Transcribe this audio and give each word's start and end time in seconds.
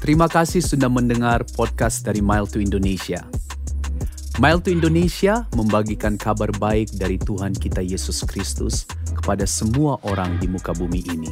Terima 0.00 0.26
kasih 0.26 0.64
sudah 0.64 0.88
mendengar 0.88 1.44
podcast 1.54 2.02
dari 2.02 2.24
Mile 2.24 2.48
to 2.48 2.58
Indonesia. 2.58 3.22
Mile 4.40 4.64
to 4.64 4.72
Indonesia 4.72 5.44
membagikan 5.52 6.16
kabar 6.16 6.48
baik 6.56 6.96
dari 6.96 7.20
Tuhan 7.20 7.52
kita 7.52 7.84
Yesus 7.84 8.24
Kristus 8.24 8.88
kepada 9.12 9.44
semua 9.44 10.00
orang 10.08 10.40
di 10.40 10.48
muka 10.48 10.72
bumi 10.72 11.04
ini 11.12 11.28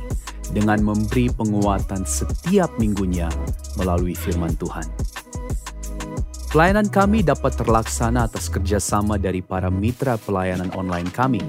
dengan 0.53 0.85
memberi 0.85 1.33
penguatan 1.33 2.05
setiap 2.05 2.69
minggunya 2.77 3.33
melalui 3.81 4.13
firman 4.13 4.53
Tuhan. 4.61 4.85
Pelayanan 6.53 6.89
kami 6.93 7.25
dapat 7.25 7.57
terlaksana 7.57 8.29
atas 8.29 8.53
kerjasama 8.53 9.17
dari 9.17 9.41
para 9.41 9.73
mitra 9.73 10.21
pelayanan 10.21 10.73
online 10.77 11.09
kami, 11.13 11.41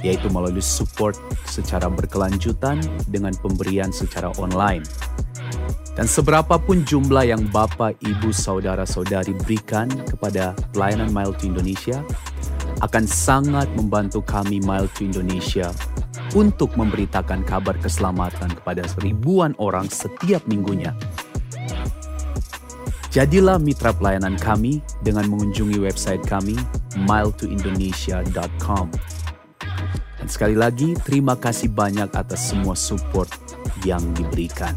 yaitu 0.00 0.28
melalui 0.32 0.64
support 0.64 1.16
secara 1.44 1.88
berkelanjutan 1.88 2.80
dengan 3.08 3.34
pemberian 3.40 3.92
secara 3.92 4.32
online 4.40 4.84
dan 5.98 6.06
seberapapun 6.06 6.86
jumlah 6.86 7.28
yang 7.28 7.44
Bapak, 7.50 7.98
Ibu, 8.00 8.30
Saudara-saudari 8.30 9.34
berikan 9.42 9.90
kepada 10.08 10.54
pelayanan 10.70 11.10
Mile 11.10 11.34
to 11.36 11.50
Indonesia 11.50 12.00
akan 12.80 13.04
sangat 13.04 13.68
membantu 13.76 14.24
kami 14.24 14.62
Mile 14.62 14.88
to 14.96 15.04
Indonesia 15.04 15.68
untuk 16.32 16.78
memberitakan 16.78 17.42
kabar 17.42 17.74
keselamatan 17.82 18.54
kepada 18.54 18.86
ribuan 19.02 19.52
orang 19.58 19.90
setiap 19.90 20.40
minggunya. 20.46 20.94
Jadilah 23.10 23.58
mitra 23.58 23.90
pelayanan 23.90 24.38
kami 24.38 24.78
dengan 25.02 25.26
mengunjungi 25.26 25.82
website 25.82 26.22
kami 26.22 26.54
miletoindonesia.com. 26.94 28.86
Dan 30.20 30.28
sekali 30.28 30.52
lagi, 30.52 30.92
terima 31.00 31.32
kasih 31.32 31.72
banyak 31.72 32.12
atas 32.12 32.52
semua 32.52 32.76
support 32.76 33.32
yang 33.88 34.04
diberikan 34.12 34.76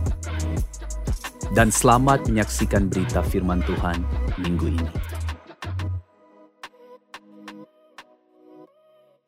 dan 1.54 1.70
selamat 1.70 2.26
menyaksikan 2.26 2.90
berita 2.90 3.22
firman 3.22 3.62
Tuhan 3.62 4.02
minggu 4.42 4.74
ini. 4.74 4.90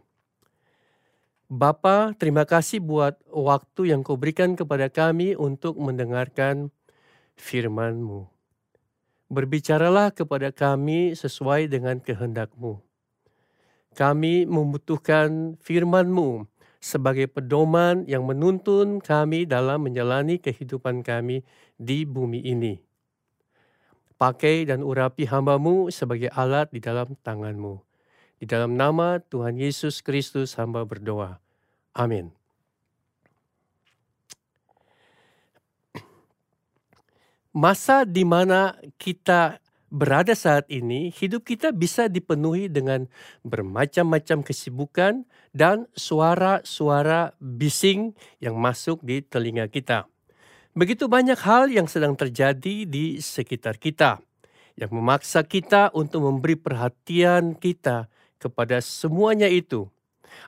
Bapa, 1.50 2.14
terima 2.14 2.46
kasih 2.46 2.78
buat 2.78 3.18
waktu 3.26 3.90
yang 3.90 4.06
kau 4.06 4.14
berikan 4.14 4.54
kepada 4.54 4.86
kami 4.86 5.34
untuk 5.34 5.76
mendengarkan 5.82 6.70
firman-Mu. 7.34 8.31
Berbicaralah 9.32 10.12
kepada 10.12 10.52
kami 10.52 11.16
sesuai 11.16 11.72
dengan 11.72 11.96
kehendak-Mu. 11.96 12.84
Kami 13.96 14.44
membutuhkan 14.44 15.56
firman-Mu 15.56 16.44
sebagai 16.76 17.32
pedoman 17.32 18.04
yang 18.04 18.28
menuntun 18.28 19.00
kami 19.00 19.48
dalam 19.48 19.88
menjalani 19.88 20.36
kehidupan 20.36 21.00
kami 21.00 21.48
di 21.80 22.04
bumi 22.04 22.44
ini. 22.44 22.76
Pakai 24.20 24.68
dan 24.68 24.84
urapi 24.84 25.24
hambamu 25.24 25.88
sebagai 25.88 26.28
alat 26.36 26.68
di 26.68 26.84
dalam 26.84 27.16
tanganmu. 27.24 27.80
Di 28.36 28.44
dalam 28.44 28.76
nama 28.76 29.16
Tuhan 29.16 29.56
Yesus 29.56 30.04
Kristus 30.04 30.60
hamba 30.60 30.84
berdoa. 30.84 31.40
Amin. 31.96 32.41
Masa 37.52 38.08
di 38.08 38.24
mana 38.24 38.80
kita 38.96 39.60
berada 39.92 40.32
saat 40.32 40.64
ini, 40.72 41.12
hidup 41.12 41.44
kita 41.44 41.68
bisa 41.68 42.08
dipenuhi 42.08 42.72
dengan 42.72 43.04
bermacam-macam 43.44 44.40
kesibukan 44.40 45.28
dan 45.52 45.84
suara-suara 45.92 47.36
bising 47.36 48.16
yang 48.40 48.56
masuk 48.56 49.04
di 49.04 49.20
telinga 49.20 49.68
kita. 49.68 50.08
Begitu 50.72 51.04
banyak 51.12 51.36
hal 51.44 51.68
yang 51.68 51.84
sedang 51.84 52.16
terjadi 52.16 52.88
di 52.88 53.20
sekitar 53.20 53.76
kita 53.76 54.24
yang 54.80 54.88
memaksa 54.88 55.44
kita 55.44 55.92
untuk 55.92 56.24
memberi 56.24 56.56
perhatian 56.56 57.52
kita 57.52 58.08
kepada 58.40 58.80
semuanya 58.80 59.52
itu. 59.52 59.92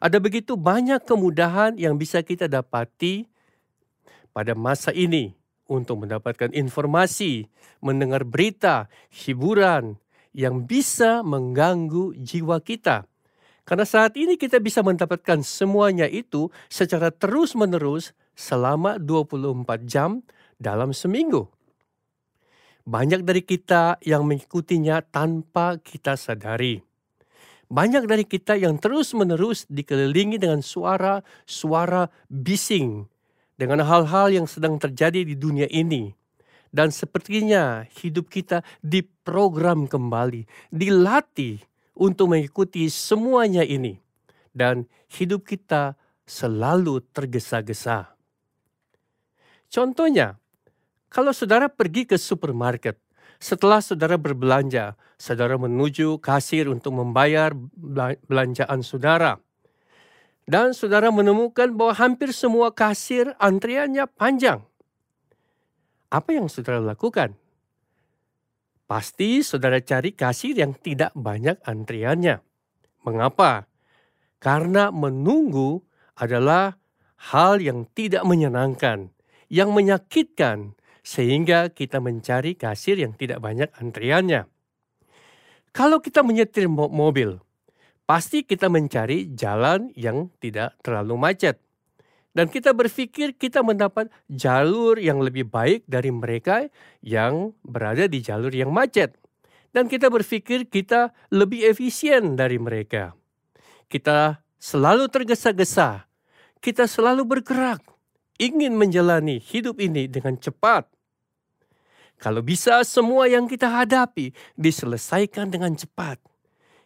Ada 0.00 0.16
begitu 0.16 0.56
banyak 0.56 1.04
kemudahan 1.04 1.76
yang 1.76 2.00
bisa 2.00 2.24
kita 2.24 2.48
dapati 2.48 3.28
pada 4.32 4.56
masa 4.56 4.88
ini 4.96 5.43
untuk 5.68 6.04
mendapatkan 6.04 6.52
informasi, 6.52 7.48
mendengar 7.80 8.24
berita, 8.24 8.88
hiburan 9.12 9.96
yang 10.34 10.66
bisa 10.66 11.22
mengganggu 11.22 12.16
jiwa 12.18 12.60
kita. 12.60 13.08
Karena 13.64 13.88
saat 13.88 14.12
ini 14.20 14.36
kita 14.36 14.60
bisa 14.60 14.84
mendapatkan 14.84 15.40
semuanya 15.40 16.04
itu 16.04 16.52
secara 16.68 17.08
terus-menerus 17.08 18.12
selama 18.36 19.00
24 19.00 19.64
jam 19.88 20.20
dalam 20.60 20.92
seminggu. 20.92 21.48
Banyak 22.84 23.24
dari 23.24 23.40
kita 23.40 23.96
yang 24.04 24.28
mengikutinya 24.28 25.00
tanpa 25.00 25.80
kita 25.80 26.20
sadari. 26.20 26.84
Banyak 27.72 28.04
dari 28.04 28.28
kita 28.28 28.60
yang 28.60 28.76
terus-menerus 28.76 29.64
dikelilingi 29.72 30.36
dengan 30.36 30.60
suara-suara 30.60 32.12
bising 32.28 33.08
dengan 33.54 33.82
hal-hal 33.82 34.34
yang 34.34 34.46
sedang 34.46 34.78
terjadi 34.78 35.22
di 35.22 35.34
dunia 35.38 35.70
ini. 35.70 36.14
Dan 36.74 36.90
sepertinya 36.90 37.86
hidup 38.02 38.26
kita 38.26 38.66
diprogram 38.82 39.86
kembali, 39.86 40.42
dilatih 40.74 41.62
untuk 41.94 42.34
mengikuti 42.34 42.90
semuanya 42.90 43.62
ini. 43.62 43.94
Dan 44.50 44.90
hidup 45.14 45.46
kita 45.46 45.94
selalu 46.26 46.98
tergesa-gesa. 47.14 48.14
Contohnya, 49.70 50.38
kalau 51.10 51.30
saudara 51.30 51.70
pergi 51.70 52.10
ke 52.10 52.18
supermarket, 52.18 52.98
setelah 53.38 53.78
saudara 53.78 54.18
berbelanja, 54.18 54.98
saudara 55.14 55.54
menuju 55.54 56.18
kasir 56.18 56.66
untuk 56.66 56.94
membayar 56.94 57.54
belanjaan 58.26 58.82
saudara. 58.82 59.38
Dan 60.44 60.76
saudara 60.76 61.08
menemukan 61.08 61.72
bahwa 61.72 61.96
hampir 61.96 62.36
semua 62.36 62.68
kasir 62.68 63.32
antriannya 63.40 64.04
panjang. 64.12 64.60
Apa 66.12 66.36
yang 66.36 66.52
saudara 66.52 66.84
lakukan? 66.84 67.32
Pasti 68.84 69.40
saudara 69.40 69.80
cari 69.80 70.12
kasir 70.12 70.52
yang 70.52 70.76
tidak 70.76 71.16
banyak 71.16 71.56
antriannya. 71.64 72.44
Mengapa? 73.08 73.64
Karena 74.36 74.92
menunggu 74.92 75.80
adalah 76.20 76.76
hal 77.32 77.64
yang 77.64 77.88
tidak 77.96 78.28
menyenangkan, 78.28 79.08
yang 79.48 79.72
menyakitkan, 79.72 80.76
sehingga 81.00 81.72
kita 81.72 82.00
mencari 82.00 82.52
kasir 82.56 83.00
yang 83.00 83.16
tidak 83.16 83.40
banyak 83.40 83.72
antriannya. 83.80 84.44
Kalau 85.72 85.98
kita 85.98 86.20
menyetir 86.20 86.68
mobil, 86.70 87.40
pasti 88.04 88.44
kita 88.44 88.68
mencari 88.68 89.32
jalan 89.32 89.92
yang 89.96 90.28
tidak 90.40 90.76
terlalu 90.84 91.16
macet. 91.16 91.56
Dan 92.34 92.50
kita 92.50 92.74
berpikir 92.74 93.38
kita 93.38 93.62
mendapat 93.62 94.10
jalur 94.26 94.98
yang 94.98 95.22
lebih 95.22 95.46
baik 95.46 95.86
dari 95.86 96.10
mereka 96.10 96.66
yang 96.98 97.54
berada 97.62 98.10
di 98.10 98.18
jalur 98.18 98.50
yang 98.50 98.74
macet. 98.74 99.14
Dan 99.70 99.86
kita 99.86 100.10
berpikir 100.10 100.66
kita 100.66 101.14
lebih 101.30 101.62
efisien 101.62 102.34
dari 102.34 102.58
mereka. 102.58 103.14
Kita 103.86 104.42
selalu 104.58 105.06
tergesa-gesa. 105.10 106.10
Kita 106.58 106.90
selalu 106.90 107.22
bergerak. 107.22 107.86
Ingin 108.42 108.74
menjalani 108.74 109.38
hidup 109.38 109.78
ini 109.78 110.10
dengan 110.10 110.34
cepat. 110.34 110.90
Kalau 112.18 112.42
bisa 112.42 112.82
semua 112.82 113.30
yang 113.30 113.46
kita 113.46 113.70
hadapi 113.70 114.34
diselesaikan 114.58 115.54
dengan 115.54 115.78
cepat. 115.78 116.18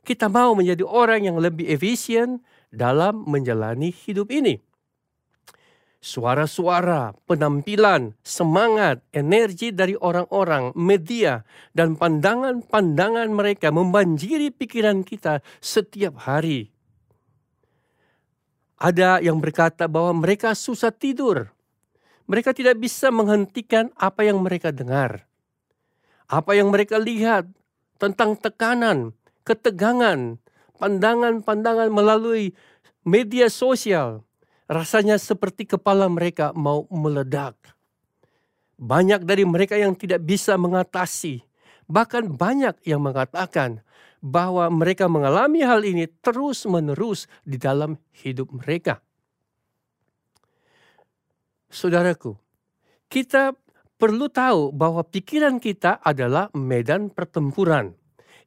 Kita 0.08 0.32
mau 0.32 0.56
menjadi 0.56 0.88
orang 0.88 1.28
yang 1.28 1.36
lebih 1.36 1.68
efisien 1.68 2.40
dalam 2.72 3.28
menjalani 3.28 3.92
hidup 3.92 4.32
ini 4.32 4.56
suara-suara, 5.98 7.14
penampilan, 7.26 8.14
semangat, 8.22 9.02
energi 9.10 9.74
dari 9.74 9.98
orang-orang, 9.98 10.70
media, 10.78 11.42
dan 11.74 11.98
pandangan-pandangan 11.98 13.28
mereka 13.34 13.74
membanjiri 13.74 14.54
pikiran 14.54 15.02
kita 15.02 15.42
setiap 15.58 16.22
hari. 16.22 16.70
Ada 18.78 19.18
yang 19.18 19.42
berkata 19.42 19.90
bahwa 19.90 20.22
mereka 20.22 20.54
susah 20.54 20.94
tidur. 20.94 21.50
Mereka 22.30 22.54
tidak 22.54 22.78
bisa 22.78 23.10
menghentikan 23.10 23.90
apa 23.98 24.22
yang 24.22 24.38
mereka 24.38 24.70
dengar. 24.70 25.26
Apa 26.30 26.54
yang 26.54 26.70
mereka 26.70 27.00
lihat 27.00 27.48
tentang 27.98 28.38
tekanan, 28.38 29.17
ketegangan, 29.48 30.36
pandangan-pandangan 30.76 31.88
melalui 31.88 32.52
media 33.08 33.48
sosial, 33.48 34.28
rasanya 34.68 35.16
seperti 35.16 35.64
kepala 35.64 36.04
mereka 36.12 36.52
mau 36.52 36.84
meledak. 36.92 37.56
Banyak 38.76 39.24
dari 39.24 39.48
mereka 39.48 39.74
yang 39.80 39.96
tidak 39.96 40.20
bisa 40.22 40.60
mengatasi, 40.60 41.40
bahkan 41.88 42.28
banyak 42.28 42.76
yang 42.84 43.00
mengatakan 43.00 43.80
bahwa 44.20 44.68
mereka 44.68 45.08
mengalami 45.08 45.64
hal 45.64 45.80
ini 45.82 46.06
terus-menerus 46.20 47.26
di 47.42 47.56
dalam 47.56 47.96
hidup 48.22 48.52
mereka. 48.52 49.00
Saudaraku, 51.72 52.38
kita 53.10 53.56
perlu 53.98 54.30
tahu 54.30 54.70
bahwa 54.70 55.02
pikiran 55.02 55.58
kita 55.58 55.98
adalah 55.98 56.54
medan 56.54 57.10
pertempuran 57.10 57.97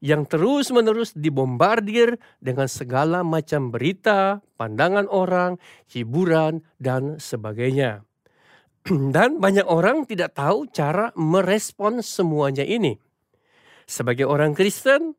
yang 0.01 0.25
terus-menerus 0.25 1.13
dibombardir 1.13 2.18
dengan 2.42 2.65
segala 2.65 3.21
macam 3.21 3.69
berita, 3.69 4.42
pandangan 4.57 5.06
orang, 5.06 5.62
hiburan, 5.94 6.65
dan 6.81 7.21
sebagainya. 7.21 8.01
Dan 9.15 9.38
banyak 9.38 9.69
orang 9.69 10.09
tidak 10.09 10.33
tahu 10.33 10.65
cara 10.74 11.13
merespon 11.13 12.01
semuanya 12.01 12.65
ini. 12.65 12.98
Sebagai 13.86 14.25
orang 14.25 14.57
Kristen, 14.57 15.13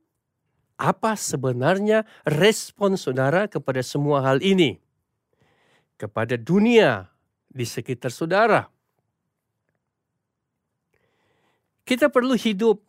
apa 0.74 1.14
sebenarnya 1.14 2.02
respon 2.26 2.98
saudara 2.98 3.46
kepada 3.46 3.86
semua 3.86 4.26
hal 4.26 4.42
ini? 4.42 4.82
Kepada 5.94 6.34
dunia 6.34 7.06
di 7.46 7.62
sekitar 7.62 8.10
saudara. 8.10 8.66
Kita 11.86 12.10
perlu 12.10 12.34
hidup 12.34 12.82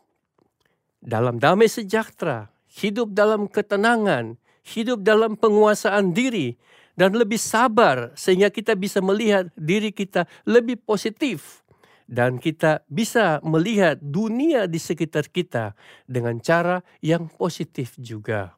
dalam 1.03 1.35
damai 1.35 1.67
sejahtera, 1.67 2.47
hidup 2.79 3.11
dalam 3.11 3.51
ketenangan, 3.51 4.39
hidup 4.63 5.03
dalam 5.03 5.35
penguasaan 5.35 6.15
diri, 6.15 6.55
dan 6.95 7.11
lebih 7.11 7.41
sabar 7.41 8.15
sehingga 8.15 8.47
kita 8.47 8.77
bisa 8.79 9.03
melihat 9.03 9.51
diri 9.59 9.91
kita 9.91 10.29
lebih 10.47 10.79
positif 10.79 11.65
dan 12.05 12.37
kita 12.37 12.85
bisa 12.85 13.41
melihat 13.41 13.97
dunia 13.99 14.69
di 14.69 14.77
sekitar 14.77 15.27
kita 15.27 15.73
dengan 16.05 16.37
cara 16.37 16.85
yang 17.01 17.25
positif 17.27 17.97
juga. 17.97 18.53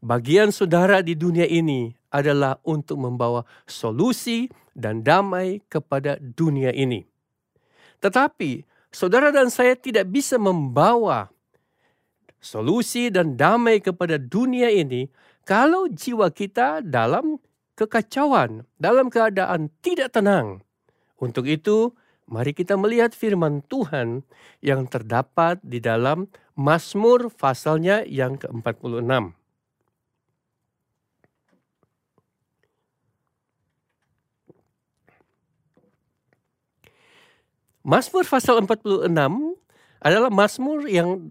Bagian 0.00 0.48
saudara 0.48 1.04
di 1.04 1.12
dunia 1.12 1.44
ini 1.44 1.92
adalah 2.08 2.56
untuk 2.64 3.00
membawa 3.00 3.44
solusi 3.68 4.48
dan 4.72 5.04
damai 5.04 5.60
kepada 5.68 6.16
dunia 6.20 6.72
ini. 6.72 7.04
Tetapi 8.00 8.64
saudara 8.90 9.30
dan 9.30 9.50
saya 9.50 9.74
tidak 9.78 10.10
bisa 10.10 10.38
membawa 10.38 11.30
solusi 12.42 13.08
dan 13.10 13.38
damai 13.38 13.78
kepada 13.78 14.18
dunia 14.18 14.70
ini 14.70 15.10
kalau 15.46 15.90
jiwa 15.90 16.30
kita 16.30 16.84
dalam 16.84 17.38
kekacauan, 17.74 18.68
dalam 18.76 19.08
keadaan 19.08 19.72
tidak 19.80 20.12
tenang. 20.12 20.60
Untuk 21.16 21.48
itu, 21.48 21.96
mari 22.28 22.52
kita 22.52 22.76
melihat 22.76 23.16
firman 23.16 23.64
Tuhan 23.64 24.24
yang 24.60 24.84
terdapat 24.88 25.60
di 25.64 25.80
dalam 25.80 26.28
Mazmur 26.60 27.32
pasalnya 27.32 28.04
yang 28.04 28.36
ke-46. 28.36 29.39
Mazmur 37.90 38.22
pasal 38.22 38.62
46 38.62 39.10
adalah 39.98 40.30
Mazmur 40.30 40.86
yang 40.86 41.26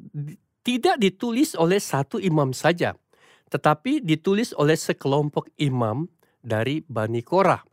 tidak 0.60 1.00
ditulis 1.00 1.56
oleh 1.56 1.80
satu 1.80 2.20
imam 2.20 2.52
saja, 2.52 3.00
tetapi 3.48 4.04
ditulis 4.04 4.52
oleh 4.60 4.76
sekelompok 4.76 5.48
imam 5.56 6.12
dari 6.44 6.84
Bani 6.84 7.24
Korah. 7.24 7.64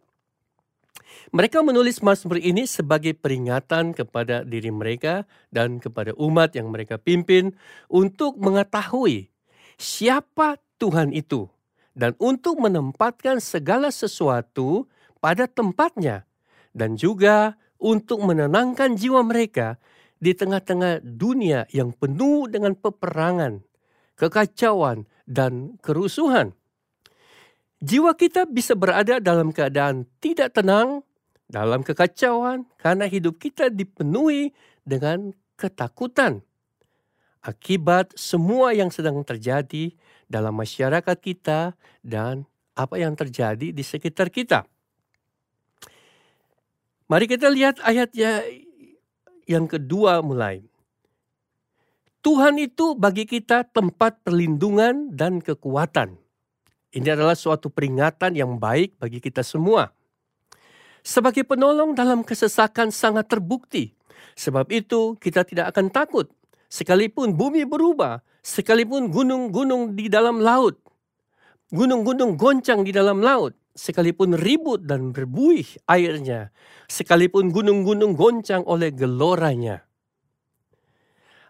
Mereka 1.34 1.66
menulis 1.66 1.98
Mazmur 1.98 2.38
ini 2.38 2.62
sebagai 2.70 3.18
peringatan 3.18 3.90
kepada 3.90 4.46
diri 4.46 4.70
mereka 4.70 5.26
dan 5.50 5.82
kepada 5.82 6.14
umat 6.14 6.54
yang 6.54 6.70
mereka 6.70 6.94
pimpin 6.94 7.58
untuk 7.90 8.38
mengetahui 8.38 9.34
siapa 9.82 10.62
Tuhan 10.78 11.10
itu 11.10 11.50
dan 11.98 12.14
untuk 12.22 12.62
menempatkan 12.62 13.42
segala 13.42 13.90
sesuatu 13.90 14.86
pada 15.18 15.50
tempatnya 15.50 16.22
dan 16.70 16.94
juga 16.94 17.58
untuk 17.76 18.24
menenangkan 18.24 18.96
jiwa 18.96 19.20
mereka 19.22 19.76
di 20.16 20.32
tengah-tengah 20.32 21.04
dunia 21.04 21.68
yang 21.72 21.92
penuh 21.92 22.48
dengan 22.48 22.72
peperangan, 22.72 23.60
kekacauan, 24.16 25.04
dan 25.28 25.76
kerusuhan. 25.84 26.56
Jiwa 27.84 28.16
kita 28.16 28.48
bisa 28.48 28.72
berada 28.72 29.20
dalam 29.20 29.52
keadaan 29.52 30.08
tidak 30.24 30.56
tenang, 30.56 31.04
dalam 31.44 31.84
kekacauan, 31.84 32.64
karena 32.80 33.04
hidup 33.04 33.36
kita 33.36 33.68
dipenuhi 33.68 34.56
dengan 34.88 35.36
ketakutan. 35.60 36.40
Akibat 37.44 38.16
semua 38.16 38.72
yang 38.72 38.90
sedang 38.90 39.20
terjadi 39.22 39.92
dalam 40.26 40.56
masyarakat 40.56 41.16
kita 41.20 41.78
dan 42.02 42.48
apa 42.74 42.96
yang 42.98 43.14
terjadi 43.14 43.70
di 43.70 43.82
sekitar 43.84 44.32
kita. 44.32 44.66
Mari 47.06 47.30
kita 47.30 47.46
lihat 47.46 47.78
ayatnya 47.86 48.42
yang 49.46 49.70
kedua 49.70 50.18
mulai. 50.26 50.66
Tuhan 52.18 52.58
itu 52.58 52.98
bagi 52.98 53.22
kita 53.22 53.62
tempat 53.70 54.26
perlindungan 54.26 55.14
dan 55.14 55.38
kekuatan. 55.38 56.18
Ini 56.90 57.14
adalah 57.14 57.38
suatu 57.38 57.70
peringatan 57.70 58.34
yang 58.34 58.58
baik 58.58 58.98
bagi 58.98 59.22
kita 59.22 59.46
semua. 59.46 59.94
Sebagai 61.06 61.46
penolong 61.46 61.94
dalam 61.94 62.26
kesesakan 62.26 62.90
sangat 62.90 63.30
terbukti. 63.30 63.94
Sebab 64.34 64.66
itu 64.74 65.14
kita 65.22 65.46
tidak 65.46 65.70
akan 65.70 65.86
takut. 65.94 66.26
Sekalipun 66.66 67.38
bumi 67.38 67.62
berubah, 67.62 68.18
sekalipun 68.42 69.14
gunung-gunung 69.14 69.94
di 69.94 70.10
dalam 70.10 70.42
laut, 70.42 70.74
gunung-gunung 71.70 72.34
goncang 72.34 72.82
di 72.82 72.90
dalam 72.90 73.22
laut, 73.22 73.54
sekalipun 73.76 74.34
ribut 74.34 74.82
dan 74.88 75.12
berbuih 75.12 75.86
airnya, 75.86 76.50
sekalipun 76.88 77.52
gunung-gunung 77.52 78.16
goncang 78.16 78.64
oleh 78.64 78.90
geloranya. 78.90 79.84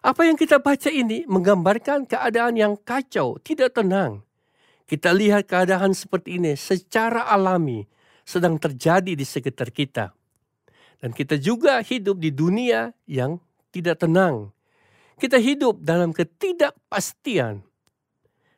Apa 0.03 0.27
yang 0.27 0.37
kita 0.37 0.59
baca 0.59 0.91
ini 0.91 1.23
menggambarkan 1.25 2.05
keadaan 2.05 2.59
yang 2.59 2.73
kacau, 2.77 3.39
tidak 3.41 3.73
tenang. 3.73 4.21
Kita 4.87 5.11
lihat 5.11 5.47
keadaan 5.47 5.91
seperti 5.95 6.39
ini 6.39 6.55
secara 6.55 7.27
alami 7.27 7.83
sedang 8.27 8.59
terjadi 8.59 9.15
di 9.15 9.23
sekitar 9.23 9.71
kita. 9.71 10.11
Dan 10.99 11.15
kita 11.15 11.39
juga 11.39 11.79
hidup 11.79 12.19
di 12.19 12.31
dunia 12.31 12.91
yang 13.07 13.39
tidak 13.71 14.03
tenang. 14.03 14.51
Kita 15.15 15.39
hidup 15.39 15.79
dalam 15.79 16.11
ketidakpastian. 16.11 17.63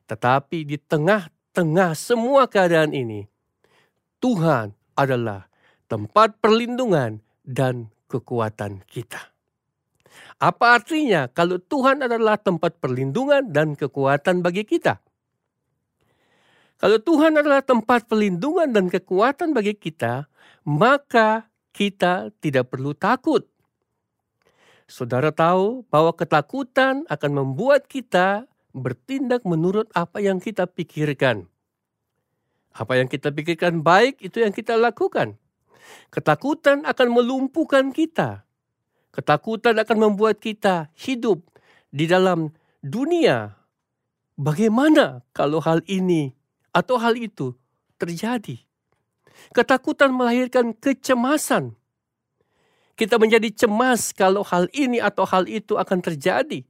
Tetapi 0.09 0.65
di 0.65 0.77
tengah-tengah 0.81 1.93
semua 1.93 2.49
keadaan 2.49 2.97
ini, 2.97 3.28
Tuhan 4.19 4.75
adalah 4.99 5.47
tempat 5.87 6.37
perlindungan 6.43 7.23
dan 7.47 7.87
kekuatan 8.11 8.83
kita. 8.85 9.31
Apa 10.39 10.79
artinya 10.79 11.27
kalau 11.31 11.59
Tuhan 11.59 12.03
adalah 12.03 12.39
tempat 12.39 12.79
perlindungan 12.79 13.47
dan 13.51 13.75
kekuatan 13.75 14.43
bagi 14.43 14.63
kita? 14.63 14.99
Kalau 16.79 16.95
Tuhan 16.95 17.35
adalah 17.35 17.59
tempat 17.59 18.07
perlindungan 18.07 18.71
dan 18.71 18.87
kekuatan 18.87 19.51
bagi 19.51 19.75
kita, 19.75 20.31
maka 20.63 21.51
kita 21.75 22.31
tidak 22.39 22.71
perlu 22.71 22.95
takut. 22.95 23.43
Saudara 24.87 25.29
tahu 25.35 25.83
bahwa 25.91 26.15
ketakutan 26.15 27.03
akan 27.11 27.31
membuat 27.43 27.85
kita 27.91 28.47
bertindak 28.71 29.43
menurut 29.43 29.91
apa 29.91 30.23
yang 30.23 30.39
kita 30.39 30.65
pikirkan. 30.65 31.51
Apa 32.79 32.95
yang 32.95 33.11
kita 33.11 33.27
pikirkan 33.35 33.83
baik 33.83 34.23
itu 34.23 34.39
yang 34.39 34.55
kita 34.55 34.79
lakukan. 34.79 35.35
Ketakutan 36.15 36.87
akan 36.87 37.07
melumpuhkan 37.11 37.91
kita. 37.91 38.47
Ketakutan 39.11 39.75
akan 39.83 39.97
membuat 39.99 40.39
kita 40.39 40.87
hidup 40.95 41.43
di 41.91 42.07
dalam 42.07 42.55
dunia. 42.79 43.59
Bagaimana 44.39 45.27
kalau 45.35 45.59
hal 45.59 45.83
ini 45.91 46.31
atau 46.71 46.95
hal 46.95 47.19
itu 47.19 47.51
terjadi? 47.99 48.63
Ketakutan 49.51 50.15
melahirkan 50.15 50.71
kecemasan. 50.71 51.75
Kita 52.95 53.19
menjadi 53.19 53.51
cemas 53.51 54.15
kalau 54.15 54.43
hal 54.47 54.71
ini 54.71 55.03
atau 55.03 55.27
hal 55.27 55.47
itu 55.47 55.79
akan 55.79 55.99
terjadi, 56.03 56.67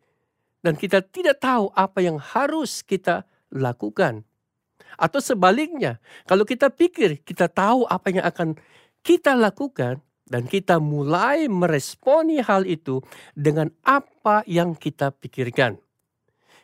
dan 0.61 0.73
kita 0.77 1.01
tidak 1.01 1.41
tahu 1.41 1.73
apa 1.73 2.05
yang 2.05 2.21
harus 2.21 2.85
kita 2.85 3.25
lakukan. 3.49 4.28
Atau 4.99 5.23
sebaliknya, 5.23 5.97
kalau 6.27 6.43
kita 6.43 6.67
pikir 6.71 7.23
kita 7.23 7.47
tahu 7.47 7.87
apa 7.87 8.07
yang 8.11 8.25
akan 8.25 8.49
kita 9.03 9.35
lakukan, 9.35 10.03
dan 10.29 10.45
kita 10.45 10.77
mulai 10.77 11.49
meresponi 11.49 12.37
hal 12.39 12.63
itu 12.69 13.01
dengan 13.33 13.73
apa 13.81 14.45
yang 14.45 14.77
kita 14.77 15.09
pikirkan. 15.09 15.81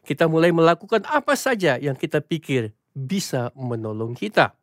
Kita 0.05 0.29
mulai 0.29 0.53
melakukan 0.53 1.01
apa 1.09 1.33
saja 1.33 1.81
yang 1.81 1.97
kita 1.97 2.21
pikir 2.21 2.77
bisa 2.93 3.49
menolong 3.57 4.13
kita. 4.13 4.53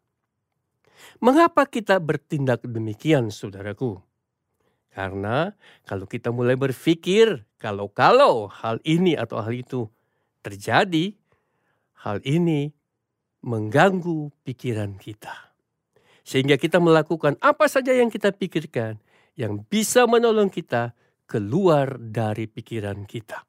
Mengapa 1.19 1.67
kita 1.67 1.99
bertindak 1.99 2.63
demikian, 2.63 3.35
saudaraku? 3.35 3.99
Karena 4.95 5.51
kalau 5.83 6.07
kita 6.07 6.31
mulai 6.31 6.55
berpikir 6.55 7.43
kalau-kalau 7.59 8.47
hal 8.47 8.79
ini 8.87 9.19
atau 9.19 9.43
hal 9.43 9.51
itu 9.51 9.91
terjadi, 10.47 11.19
hal 12.07 12.23
ini 12.23 12.71
mengganggu 13.43 14.31
pikiran 14.47 14.97
kita. 14.97 15.53
Sehingga 16.23 16.55
kita 16.55 16.79
melakukan 16.79 17.35
apa 17.43 17.67
saja 17.67 17.91
yang 17.91 18.09
kita 18.09 18.31
pikirkan 18.31 19.03
yang 19.35 19.67
bisa 19.67 20.07
menolong 20.07 20.49
kita 20.49 20.95
keluar 21.27 21.99
dari 21.99 22.47
pikiran 22.47 23.03
kita. 23.09 23.43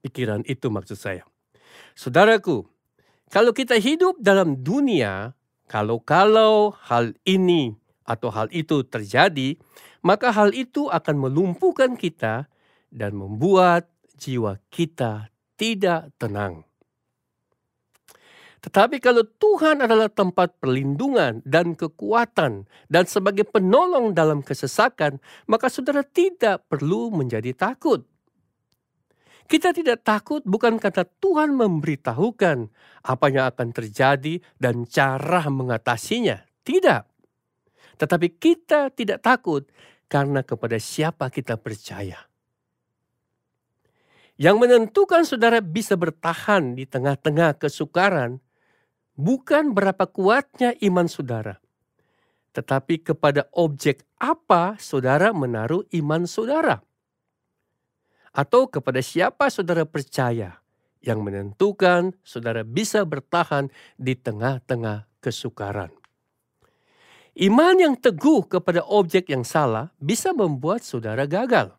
Pikiran 0.00 0.46
itu 0.48 0.72
maksud 0.72 0.96
saya. 0.96 1.28
Saudaraku, 1.92 2.64
kalau 3.28 3.52
kita 3.52 3.76
hidup 3.76 4.16
dalam 4.16 4.64
dunia, 4.64 5.36
kalau-kalau 5.68 6.72
hal 6.88 7.12
ini 7.28 7.76
atau 8.08 8.32
hal 8.32 8.48
itu 8.50 8.80
terjadi, 8.88 9.60
maka 10.00 10.32
hal 10.32 10.56
itu 10.56 10.88
akan 10.88 11.28
melumpuhkan 11.28 11.94
kita 12.00 12.48
dan 12.88 13.12
membuat 13.14 13.86
jiwa 14.16 14.58
kita 14.72 15.28
tidak 15.60 16.10
tenang. 16.16 16.69
Tetapi 18.60 19.00
kalau 19.00 19.24
Tuhan 19.24 19.80
adalah 19.80 20.12
tempat 20.12 20.60
perlindungan 20.60 21.40
dan 21.48 21.72
kekuatan 21.72 22.68
dan 22.92 23.04
sebagai 23.08 23.48
penolong 23.48 24.12
dalam 24.12 24.44
kesesakan, 24.44 25.16
maka 25.48 25.72
saudara 25.72 26.04
tidak 26.04 26.68
perlu 26.68 27.08
menjadi 27.08 27.56
takut. 27.56 28.04
Kita 29.48 29.72
tidak 29.74 30.04
takut 30.06 30.44
bukan 30.46 30.78
kata 30.78 31.08
Tuhan 31.08 31.56
memberitahukan 31.56 32.58
apa 33.02 33.26
yang 33.32 33.50
akan 33.50 33.68
terjadi 33.74 34.38
dan 34.60 34.86
cara 34.86 35.48
mengatasinya. 35.48 36.44
Tidak. 36.60 37.02
Tetapi 37.98 38.28
kita 38.38 38.92
tidak 38.92 39.24
takut 39.24 39.66
karena 40.06 40.44
kepada 40.44 40.76
siapa 40.76 41.32
kita 41.32 41.56
percaya. 41.56 42.30
Yang 44.40 44.56
menentukan 44.56 45.24
saudara 45.26 45.58
bisa 45.60 45.96
bertahan 45.96 46.76
di 46.76 46.88
tengah-tengah 46.88 47.60
kesukaran 47.60 48.40
bukan 49.16 49.72
berapa 49.72 50.04
kuatnya 50.10 50.76
iman 50.84 51.08
saudara, 51.08 51.58
tetapi 52.52 53.00
kepada 53.00 53.48
objek 53.54 54.04
apa 54.20 54.76
saudara 54.76 55.32
menaruh 55.32 55.86
iman 55.96 56.28
saudara, 56.28 56.84
atau 58.30 58.68
kepada 58.68 59.00
siapa 59.00 59.48
saudara 59.48 59.88
percaya 59.88 60.60
yang 61.00 61.24
menentukan 61.24 62.12
saudara 62.20 62.60
bisa 62.60 63.02
bertahan 63.08 63.72
di 63.96 64.12
tengah-tengah 64.12 65.08
kesukaran. 65.24 65.88
Iman 67.40 67.80
yang 67.80 67.94
teguh 67.96 68.44
kepada 68.44 68.84
objek 68.84 69.32
yang 69.32 69.46
salah 69.46 69.88
bisa 69.96 70.36
membuat 70.36 70.84
saudara 70.84 71.24
gagal. 71.24 71.72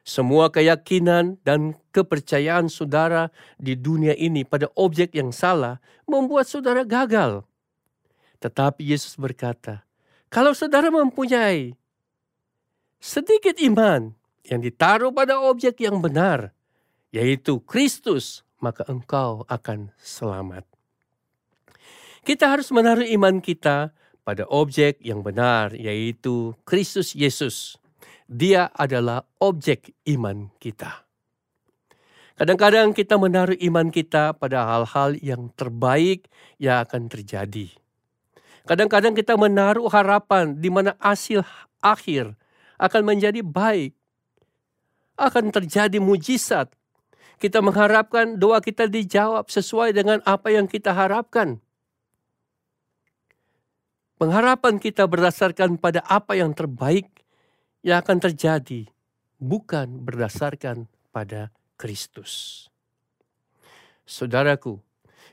Semua 0.00 0.48
keyakinan 0.48 1.36
dan 1.44 1.76
kepercayaan 1.92 2.72
saudara 2.72 3.28
di 3.60 3.76
dunia 3.76 4.16
ini 4.16 4.42
pada 4.48 4.66
objek 4.74 5.12
yang 5.14 5.30
salah 5.30 5.78
membuat 6.08 6.48
saudara 6.48 6.82
gagal. 6.82 7.44
Tetapi 8.40 8.80
Yesus 8.80 9.20
berkata, 9.20 9.84
kalau 10.32 10.56
saudara 10.56 10.88
mempunyai 10.88 11.76
sedikit 12.96 13.60
iman 13.60 14.12
yang 14.44 14.60
ditaruh 14.64 15.12
pada 15.12 15.36
objek 15.36 15.84
yang 15.84 16.00
benar, 16.00 16.56
yaitu 17.12 17.60
Kristus, 17.64 18.46
maka 18.60 18.84
engkau 18.88 19.44
akan 19.48 19.92
selamat. 20.00 20.64
Kita 22.20 22.52
harus 22.52 22.68
menaruh 22.68 23.08
iman 23.16 23.40
kita 23.40 23.96
pada 24.22 24.44
objek 24.46 25.00
yang 25.00 25.24
benar, 25.24 25.72
yaitu 25.72 26.52
Kristus 26.68 27.16
Yesus. 27.16 27.79
Dia 28.30 28.70
adalah 28.70 29.26
objek 29.42 29.90
iman 30.06 30.54
kita. 30.62 31.02
Kadang-kadang 32.38 32.94
kita 32.94 33.18
menaruh 33.18 33.58
iman 33.58 33.90
kita 33.90 34.38
pada 34.38 34.70
hal-hal 34.70 35.18
yang 35.18 35.50
terbaik 35.58 36.30
yang 36.62 36.86
akan 36.86 37.10
terjadi. 37.10 37.74
Kadang-kadang 38.70 39.18
kita 39.18 39.34
menaruh 39.34 39.90
harapan 39.90 40.54
di 40.54 40.70
mana 40.70 40.94
hasil 41.02 41.42
akhir 41.82 42.38
akan 42.78 43.02
menjadi 43.02 43.42
baik. 43.42 43.98
Akan 45.18 45.50
terjadi 45.50 45.98
mujizat. 45.98 46.70
Kita 47.36 47.58
mengharapkan 47.58 48.38
doa 48.38 48.62
kita 48.62 48.86
dijawab 48.86 49.50
sesuai 49.50 49.90
dengan 49.90 50.22
apa 50.22 50.54
yang 50.54 50.70
kita 50.70 50.94
harapkan. 50.94 51.58
Pengharapan 54.22 54.78
kita 54.78 55.04
berdasarkan 55.10 55.82
pada 55.82 56.00
apa 56.06 56.38
yang 56.38 56.54
terbaik 56.56 57.19
yang 57.80 58.04
akan 58.04 58.18
terjadi 58.20 58.88
bukan 59.40 60.04
berdasarkan 60.04 60.86
pada 61.10 61.48
Kristus. 61.80 62.66
Saudaraku, 64.04 64.82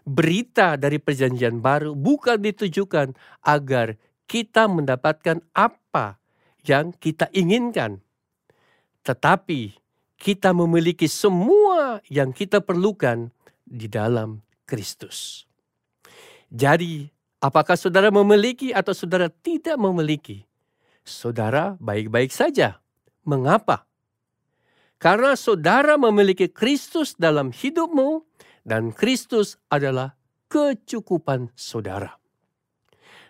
berita 0.08 0.80
dari 0.80 1.02
Perjanjian 1.02 1.60
Baru 1.60 1.92
bukan 1.92 2.40
ditujukan 2.40 3.12
agar 3.44 4.00
kita 4.28 4.72
mendapatkan 4.72 5.44
apa 5.52 6.16
yang 6.64 6.96
kita 6.96 7.28
inginkan, 7.36 8.00
tetapi 9.04 9.76
kita 10.20 10.52
memiliki 10.56 11.08
semua 11.08 12.00
yang 12.08 12.32
kita 12.32 12.64
perlukan 12.64 13.32
di 13.64 13.88
dalam 13.92 14.40
Kristus. 14.64 15.48
Jadi, 16.48 17.08
apakah 17.44 17.76
saudara 17.76 18.08
memiliki 18.08 18.72
atau 18.72 18.96
saudara 18.96 19.28
tidak 19.28 19.76
memiliki? 19.76 20.48
Saudara 21.08 21.80
baik-baik 21.80 22.30
saja. 22.30 22.84
Mengapa? 23.24 23.88
Karena 25.00 25.34
saudara 25.40 25.96
memiliki 25.96 26.52
Kristus 26.52 27.16
dalam 27.16 27.56
hidupmu 27.56 28.26
dan 28.68 28.92
Kristus 28.92 29.56
adalah 29.72 30.20
kecukupan 30.52 31.54
saudara. 31.56 32.20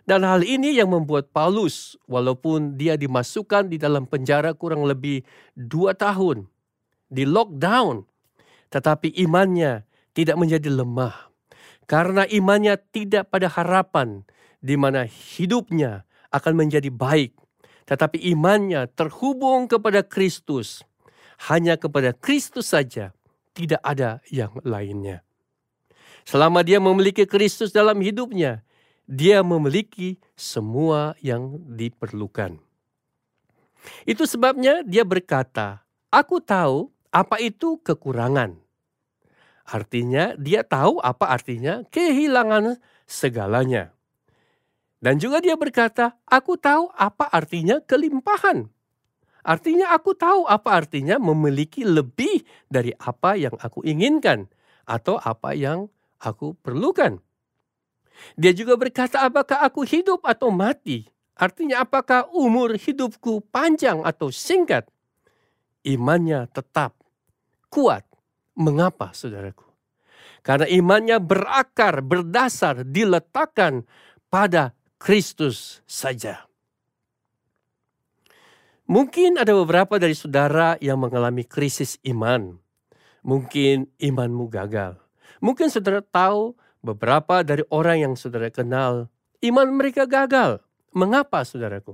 Dan 0.07 0.23
hal 0.23 0.47
ini 0.47 0.79
yang 0.79 0.95
membuat 0.95 1.35
Paulus, 1.35 1.99
walaupun 2.07 2.79
dia 2.79 2.95
dimasukkan 2.95 3.67
di 3.67 3.75
dalam 3.75 4.07
penjara 4.07 4.55
kurang 4.55 4.87
lebih 4.87 5.27
dua 5.51 5.91
tahun, 5.91 6.47
di 7.11 7.27
lockdown, 7.27 8.07
tetapi 8.71 9.11
imannya 9.19 9.83
tidak 10.15 10.39
menjadi 10.39 10.71
lemah. 10.71 11.27
Karena 11.83 12.23
imannya 12.23 12.79
tidak 12.95 13.27
pada 13.27 13.51
harapan 13.51 14.23
di 14.63 14.79
mana 14.79 15.03
hidupnya 15.03 16.07
akan 16.31 16.55
menjadi 16.55 16.87
baik 16.87 17.35
tetapi 17.87 18.19
imannya 18.35 18.91
terhubung 18.91 19.65
kepada 19.71 20.03
Kristus. 20.03 20.83
Hanya 21.47 21.79
kepada 21.79 22.11
Kristus 22.11 22.75
saja, 22.75 23.15
tidak 23.55 23.79
ada 23.81 24.19
yang 24.27 24.51
lainnya. 24.67 25.23
Selama 26.27 26.61
dia 26.61 26.83
memiliki 26.83 27.23
Kristus 27.23 27.71
dalam 27.71 28.03
hidupnya, 28.03 28.61
dia 29.07 29.39
memiliki 29.39 30.19
semua 30.35 31.15
yang 31.23 31.55
diperlukan. 31.73 32.59
Itu 34.03 34.27
sebabnya 34.27 34.83
dia 34.83 35.07
berkata, 35.07 35.87
"Aku 36.11 36.43
tahu 36.43 36.91
apa 37.09 37.39
itu 37.39 37.79
kekurangan." 37.79 38.59
Artinya, 39.67 40.35
dia 40.35 40.63
tahu 40.63 40.99
apa 40.99 41.31
artinya 41.31 41.83
kehilangan 41.91 42.79
segalanya. 43.07 43.96
Dan 45.07 45.23
juga 45.23 45.39
dia 45.39 45.55
berkata, 45.55 46.19
"Aku 46.27 46.59
tahu 46.59 46.91
apa 46.91 47.31
artinya 47.31 47.79
kelimpahan." 47.79 48.67
Artinya, 49.39 49.95
aku 49.95 50.11
tahu 50.11 50.43
apa 50.43 50.83
artinya 50.83 51.15
memiliki 51.15 51.87
lebih 51.87 52.43
dari 52.67 52.91
apa 52.99 53.39
yang 53.39 53.55
aku 53.55 53.87
inginkan 53.87 54.51
atau 54.83 55.15
apa 55.15 55.55
yang 55.55 55.87
aku 56.19 56.59
perlukan. 56.59 57.23
Dia 58.35 58.51
juga 58.51 58.75
berkata, 58.75 59.23
"Apakah 59.23 59.63
aku 59.63 59.87
hidup 59.87 60.27
atau 60.27 60.51
mati?" 60.51 61.07
Artinya, 61.39 61.87
apakah 61.87 62.27
umur 62.35 62.75
hidupku 62.75 63.47
panjang 63.47 64.03
atau 64.03 64.27
singkat? 64.27 64.91
Imannya 65.87 66.51
tetap 66.51 66.99
kuat. 67.71 68.03
Mengapa, 68.59 69.15
saudaraku? 69.15 69.63
Karena 70.43 70.67
imannya 70.67 71.23
berakar, 71.23 72.03
berdasar, 72.03 72.83
diletakkan 72.83 73.87
pada 74.27 74.75
Kristus 74.97 75.85
saja. 75.85 76.49
Mungkin 78.87 79.37
ada 79.37 79.51
beberapa 79.53 79.99
dari 79.99 80.15
saudara 80.17 80.79
yang 80.81 80.97
mengalami 80.97 81.45
krisis 81.45 81.99
iman. 82.07 82.57
Mungkin 83.21 83.91
imanmu 83.99 84.47
gagal. 84.47 84.95
Mungkin 85.43 85.67
saudara 85.67 85.99
tahu 86.01 86.55
beberapa 86.81 87.43
dari 87.43 87.61
orang 87.69 88.09
yang 88.09 88.13
saudara 88.15 88.47
kenal, 88.49 89.11
iman 89.43 89.67
mereka 89.69 90.07
gagal. 90.07 90.63
Mengapa 90.95 91.43
saudaraku? 91.43 91.93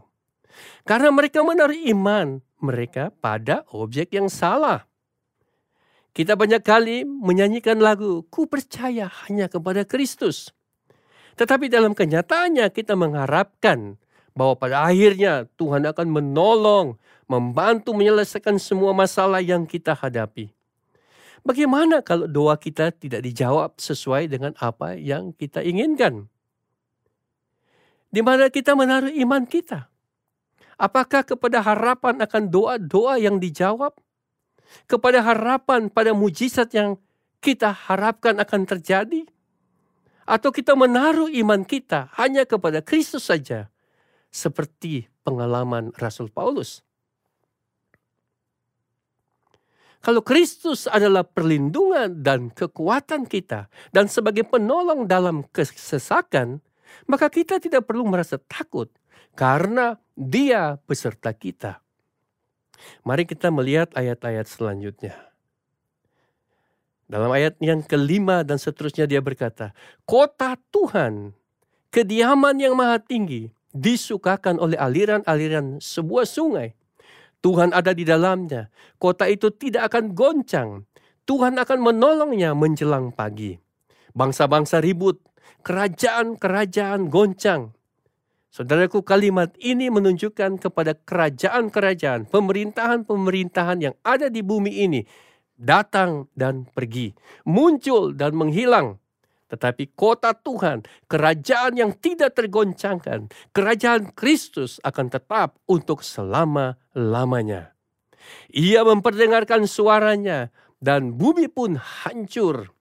Karena 0.86 1.10
mereka 1.10 1.42
menaruh 1.42 1.76
iman 1.92 2.40
mereka 2.62 3.10
pada 3.20 3.66
objek 3.74 4.14
yang 4.14 4.30
salah. 4.30 4.86
Kita 6.14 6.38
banyak 6.38 6.62
kali 6.62 7.02
menyanyikan 7.04 7.82
lagu, 7.82 8.22
ku 8.30 8.46
percaya 8.46 9.10
hanya 9.26 9.50
kepada 9.50 9.82
Kristus. 9.82 10.54
Tetapi 11.34 11.66
dalam 11.70 11.98
kenyataannya 11.98 12.70
kita 12.70 12.94
mengharapkan 12.94 13.98
bahwa 14.38 14.54
pada 14.58 14.86
akhirnya 14.86 15.46
Tuhan 15.58 15.86
akan 15.90 16.08
menolong, 16.10 16.98
membantu 17.30 17.94
menyelesaikan 17.94 18.58
semua 18.58 18.94
masalah 18.94 19.42
yang 19.42 19.66
kita 19.66 19.94
hadapi. 19.98 20.54
Bagaimana 21.44 22.00
kalau 22.00 22.24
doa 22.24 22.56
kita 22.56 22.96
tidak 22.96 23.20
dijawab 23.26 23.76
sesuai 23.76 24.32
dengan 24.32 24.56
apa 24.64 24.96
yang 24.96 25.36
kita 25.36 25.60
inginkan? 25.60 26.32
Di 28.14 28.22
mana 28.22 28.48
kita 28.48 28.78
menaruh 28.78 29.12
iman 29.12 29.44
kita? 29.44 29.90
Apakah 30.78 31.26
kepada 31.26 31.60
harapan 31.66 32.22
akan 32.22 32.44
doa-doa 32.48 33.18
yang 33.18 33.42
dijawab? 33.42 33.94
Kepada 34.86 35.22
harapan 35.22 35.90
pada 35.92 36.16
mujizat 36.16 36.72
yang 36.74 36.98
kita 37.44 37.74
harapkan 37.74 38.40
akan 38.40 38.64
terjadi? 38.64 39.33
Atau 40.24 40.56
kita 40.56 40.74
menaruh 40.74 41.28
iman 41.44 41.68
kita 41.68 42.12
hanya 42.16 42.48
kepada 42.48 42.80
Kristus 42.80 43.28
saja? 43.28 43.68
Seperti 44.34 45.06
pengalaman 45.22 45.94
Rasul 46.00 46.32
Paulus. 46.32 46.82
Kalau 50.04 50.20
Kristus 50.20 50.84
adalah 50.84 51.24
perlindungan 51.24 52.20
dan 52.20 52.52
kekuatan 52.52 53.24
kita, 53.24 53.72
dan 53.96 54.12
sebagai 54.12 54.44
penolong 54.44 55.08
dalam 55.08 55.48
kesesakan, 55.48 56.60
maka 57.08 57.32
kita 57.32 57.56
tidak 57.64 57.88
perlu 57.88 58.04
merasa 58.04 58.36
takut 58.36 58.92
karena 59.32 59.96
Dia 60.12 60.76
beserta 60.84 61.32
kita. 61.32 61.80
Mari 63.08 63.24
kita 63.24 63.48
melihat 63.48 63.96
ayat-ayat 63.96 64.44
selanjutnya. 64.44 65.33
Dalam 67.14 67.30
ayat 67.30 67.54
yang 67.62 67.86
kelima 67.86 68.42
dan 68.42 68.58
seterusnya 68.58 69.06
dia 69.06 69.22
berkata, 69.22 69.70
Kota 70.02 70.58
Tuhan, 70.74 71.38
kediaman 71.94 72.58
yang 72.58 72.74
maha 72.74 72.98
tinggi, 72.98 73.54
disukakan 73.70 74.58
oleh 74.58 74.82
aliran-aliran 74.82 75.78
sebuah 75.78 76.26
sungai. 76.26 76.74
Tuhan 77.46 77.70
ada 77.70 77.94
di 77.94 78.02
dalamnya. 78.02 78.74
Kota 78.98 79.30
itu 79.30 79.54
tidak 79.54 79.94
akan 79.94 80.18
goncang. 80.18 80.90
Tuhan 81.30 81.54
akan 81.62 81.80
menolongnya 81.86 82.58
menjelang 82.58 83.14
pagi. 83.14 83.62
Bangsa-bangsa 84.18 84.82
ribut, 84.82 85.22
kerajaan-kerajaan 85.62 87.14
goncang. 87.14 87.78
Saudaraku, 88.50 89.06
kalimat 89.06 89.54
ini 89.62 89.94
menunjukkan 89.94 90.58
kepada 90.58 90.98
kerajaan-kerajaan, 90.98 92.26
pemerintahan-pemerintahan 92.26 93.78
yang 93.86 93.94
ada 94.02 94.34
di 94.34 94.42
bumi 94.42 94.82
ini 94.82 95.06
datang 95.58 96.30
dan 96.34 96.66
pergi, 96.70 97.14
muncul 97.48 98.14
dan 98.14 98.36
menghilang. 98.36 99.00
Tetapi 99.54 99.94
kota 99.94 100.34
Tuhan, 100.34 100.82
kerajaan 101.06 101.78
yang 101.78 101.94
tidak 101.94 102.34
tergoncangkan, 102.34 103.30
kerajaan 103.54 104.10
Kristus 104.18 104.82
akan 104.82 105.14
tetap 105.14 105.62
untuk 105.70 106.02
selama-lamanya. 106.02 107.78
Ia 108.50 108.82
memperdengarkan 108.82 109.70
suaranya 109.70 110.50
dan 110.82 111.14
bumi 111.14 111.52
pun 111.52 111.78
hancur 111.78 112.74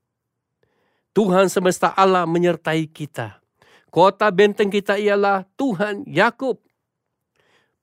Tuhan 1.12 1.52
semesta 1.52 1.92
Allah 1.92 2.24
menyertai 2.24 2.88
kita. 2.88 3.44
Kota 3.92 4.32
benteng 4.32 4.72
kita 4.72 4.96
ialah 4.96 5.44
Tuhan 5.60 6.08
Yakub. 6.08 6.56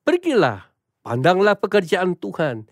Pergilah, 0.02 0.66
pandanglah 1.06 1.54
pekerjaan 1.54 2.18
Tuhan 2.18 2.66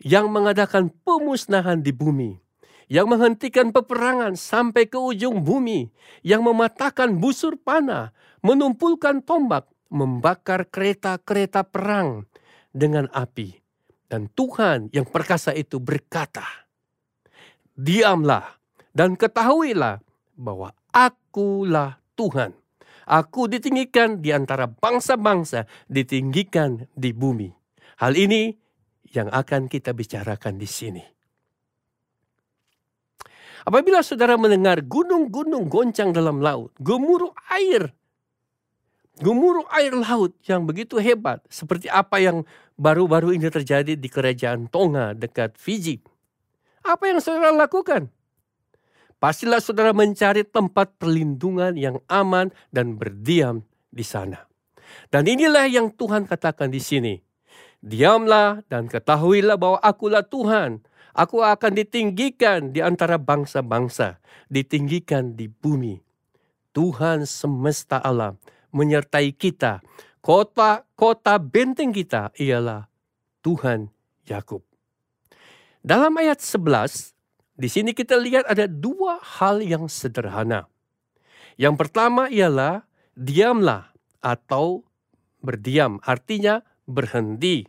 yang 0.00 0.32
mengadakan 0.32 0.88
pemusnahan 1.04 1.84
di 1.84 1.92
bumi, 1.92 2.40
yang 2.88 3.06
menghentikan 3.06 3.70
peperangan 3.70 4.34
sampai 4.34 4.88
ke 4.88 4.96
ujung 4.96 5.44
bumi, 5.44 5.92
yang 6.24 6.40
mematahkan 6.42 7.12
busur 7.20 7.60
panah, 7.60 8.10
menumpulkan 8.40 9.20
tombak, 9.20 9.68
membakar 9.92 10.64
kereta-kereta 10.66 11.68
perang 11.68 12.24
dengan 12.72 13.06
api. 13.12 13.60
Dan 14.10 14.26
Tuhan 14.34 14.90
yang 14.90 15.06
perkasa 15.06 15.54
itu 15.54 15.78
berkata, 15.78 16.42
Diamlah, 17.78 18.58
dan 18.90 19.14
ketahuilah 19.14 20.02
bahwa 20.34 20.74
akulah 20.90 22.02
Tuhan. 22.18 22.56
Aku 23.06 23.50
ditinggikan 23.50 24.22
di 24.22 24.30
antara 24.34 24.66
bangsa-bangsa, 24.70 25.66
ditinggikan 25.90 26.90
di 26.94 27.10
bumi. 27.10 27.50
Hal 27.98 28.14
ini 28.14 28.54
yang 29.10 29.28
akan 29.30 29.66
kita 29.66 29.90
bicarakan 29.90 30.58
di 30.58 30.68
sini. 30.70 31.04
Apabila 33.60 34.00
saudara 34.00 34.40
mendengar 34.40 34.80
gunung-gunung 34.80 35.68
goncang 35.68 36.16
dalam 36.16 36.40
laut, 36.40 36.72
gemuruh 36.80 37.36
air, 37.52 37.92
gemuruh 39.20 39.68
air 39.76 39.92
laut 39.92 40.32
yang 40.48 40.64
begitu 40.64 40.96
hebat, 40.96 41.44
seperti 41.52 41.92
apa 41.92 42.24
yang 42.24 42.48
baru-baru 42.80 43.36
ini 43.36 43.52
terjadi 43.52 44.00
di 44.00 44.08
kerajaan 44.08 44.72
Tonga 44.72 45.12
dekat 45.12 45.60
Fiji. 45.60 46.00
Apa 46.80 47.12
yang 47.12 47.20
saudara 47.20 47.52
lakukan? 47.52 48.08
Pastilah 49.20 49.60
saudara 49.60 49.92
mencari 49.92 50.48
tempat 50.48 50.96
perlindungan 50.96 51.76
yang 51.76 52.00
aman 52.08 52.48
dan 52.72 52.96
berdiam 52.96 53.60
di 53.92 54.00
sana. 54.00 54.48
Dan 55.12 55.28
inilah 55.28 55.68
yang 55.68 55.92
Tuhan 55.92 56.24
katakan 56.24 56.72
di 56.72 56.80
sini. 56.80 57.14
Diamlah 57.80 58.60
dan 58.68 58.86
ketahuilah 58.92 59.56
bahwa 59.56 59.80
akulah 59.80 60.24
Tuhan. 60.24 60.84
Aku 61.10 61.42
akan 61.42 61.74
ditinggikan 61.74 62.70
di 62.70 62.78
antara 62.78 63.18
bangsa-bangsa, 63.18 64.22
ditinggikan 64.46 65.34
di 65.34 65.50
bumi. 65.50 65.98
Tuhan 66.70 67.26
semesta 67.26 67.98
alam 67.98 68.38
menyertai 68.70 69.34
kita. 69.34 69.82
Kota-kota 70.22 71.40
benteng 71.40 71.90
kita 71.90 72.30
ialah 72.38 72.86
Tuhan 73.42 73.90
Yakub. 74.28 74.62
Dalam 75.80 76.12
ayat 76.20 76.38
11 76.38 77.16
di 77.56 77.68
sini 77.68 77.90
kita 77.96 78.14
lihat 78.20 78.46
ada 78.46 78.68
dua 78.68 79.18
hal 79.20 79.64
yang 79.64 79.88
sederhana. 79.88 80.68
Yang 81.56 81.74
pertama 81.76 82.28
ialah 82.28 82.84
diamlah 83.16 83.92
atau 84.20 84.84
berdiam, 85.40 86.00
artinya 86.04 86.64
berhenti. 86.90 87.64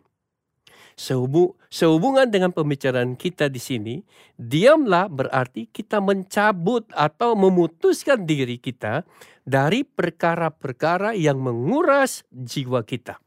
sehubungan 1.71 2.27
dengan 2.29 2.51
pembicaraan 2.51 3.15
kita 3.17 3.47
di 3.47 3.57
sini, 3.57 3.95
diamlah 4.37 5.07
berarti 5.09 5.65
kita 5.71 5.97
mencabut 6.03 6.85
atau 6.93 7.33
memutuskan 7.33 8.27
diri 8.27 8.59
kita 8.61 9.07
dari 9.47 9.81
perkara-perkara 9.81 11.17
yang 11.17 11.41
menguras 11.41 12.27
jiwa 12.29 12.85
kita. 12.85 13.17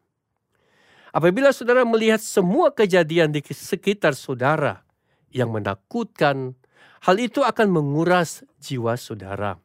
Apabila 1.15 1.51
saudara 1.51 1.83
melihat 1.87 2.19
semua 2.19 2.71
kejadian 2.75 3.31
di 3.35 3.43
sekitar 3.43 4.15
saudara, 4.15 4.85
yang 5.35 5.51
menakutkan, 5.51 6.55
hal 7.03 7.17
itu 7.19 7.43
akan 7.43 7.75
menguras 7.75 8.47
jiwa 8.63 8.95
saudara. 8.95 9.59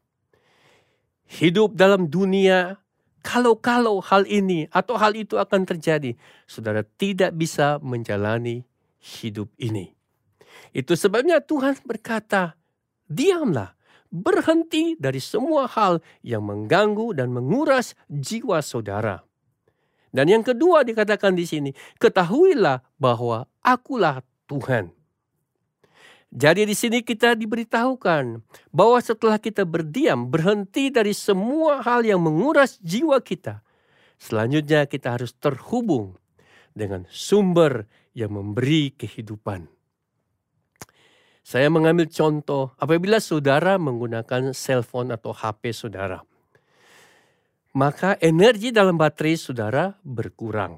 Hidup 1.29 1.77
dalam 1.77 2.09
dunia, 2.09 2.81
kalau-kalau 3.29 4.01
hal 4.01 4.25
ini 4.25 4.65
atau 4.73 4.97
hal 4.97 5.13
itu 5.13 5.37
akan 5.37 5.61
terjadi, 5.69 6.17
saudara 6.49 6.81
tidak 6.81 7.37
bisa 7.37 7.77
menjalani 7.77 8.65
hidup 8.97 9.53
ini. 9.61 9.93
Itu 10.73 10.97
sebabnya 10.97 11.37
Tuhan 11.37 11.77
berkata, 11.85 12.57
diamlah, 13.05 13.77
berhenti 14.09 14.97
dari 14.97 15.21
semua 15.21 15.69
hal 15.69 16.01
yang 16.25 16.41
mengganggu 16.41 17.13
dan 17.13 17.29
menguras 17.29 17.93
jiwa 18.09 18.65
saudara. 18.65 19.21
Dan 20.09 20.25
yang 20.25 20.41
kedua 20.41 20.81
dikatakan 20.81 21.37
di 21.37 21.45
sini, 21.45 21.69
ketahuilah 22.01 22.81
bahwa 22.97 23.45
akulah 23.61 24.25
Tuhan. 24.49 24.89
Jadi 26.29 26.61
di 26.69 26.77
sini 26.77 27.01
kita 27.01 27.33
diberitahukan 27.33 28.45
bahwa 28.69 29.01
setelah 29.01 29.41
kita 29.41 29.65
berdiam, 29.65 30.29
berhenti 30.29 30.93
dari 30.93 31.09
semua 31.17 31.81
hal 31.81 32.05
yang 32.05 32.21
menguras 32.21 32.77
jiwa 32.85 33.17
kita, 33.17 33.65
selanjutnya 34.21 34.85
kita 34.85 35.17
harus 35.17 35.33
terhubung 35.33 36.13
dengan 36.77 37.09
sumber 37.09 37.89
yang 38.13 38.37
memberi 38.37 38.93
kehidupan. 38.93 39.65
Saya 41.41 41.65
mengambil 41.73 42.05
contoh 42.13 42.77
apabila 42.77 43.17
saudara 43.17 43.81
menggunakan 43.81 44.53
cellphone 44.53 45.09
atau 45.17 45.33
HP 45.33 45.73
saudara. 45.73 46.21
Maka 47.73 48.21
energi 48.21 48.69
dalam 48.69 49.01
baterai 49.01 49.33
saudara 49.33 49.97
berkurang. 50.05 50.77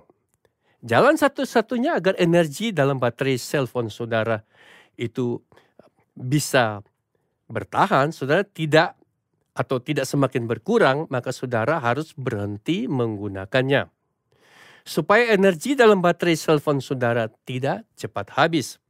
Jalan 0.79 1.19
satu-satunya 1.19 1.99
agar 1.99 2.15
energi 2.15 2.71
dalam 2.71 3.03
baterai 3.03 3.35
cellphone 3.35 3.91
saudara 3.91 4.39
itu 5.01 5.41
bisa 6.13 6.85
bertahan, 7.49 8.13
saudara 8.13 8.45
tidak 8.45 8.93
atau 9.51 9.81
tidak 9.81 10.05
semakin 10.07 10.47
berkurang, 10.47 11.09
maka 11.11 11.33
saudara 11.33 11.81
harus 11.81 12.13
berhenti 12.15 12.85
menggunakannya. 12.85 13.89
Supaya 14.81 15.33
energi 15.35 15.77
dalam 15.77 15.99
baterai 16.01 16.37
cellphone 16.37 16.81
saudara 16.81 17.29
tidak 17.45 17.85
cepat 17.97 18.33
habis. 18.37 18.81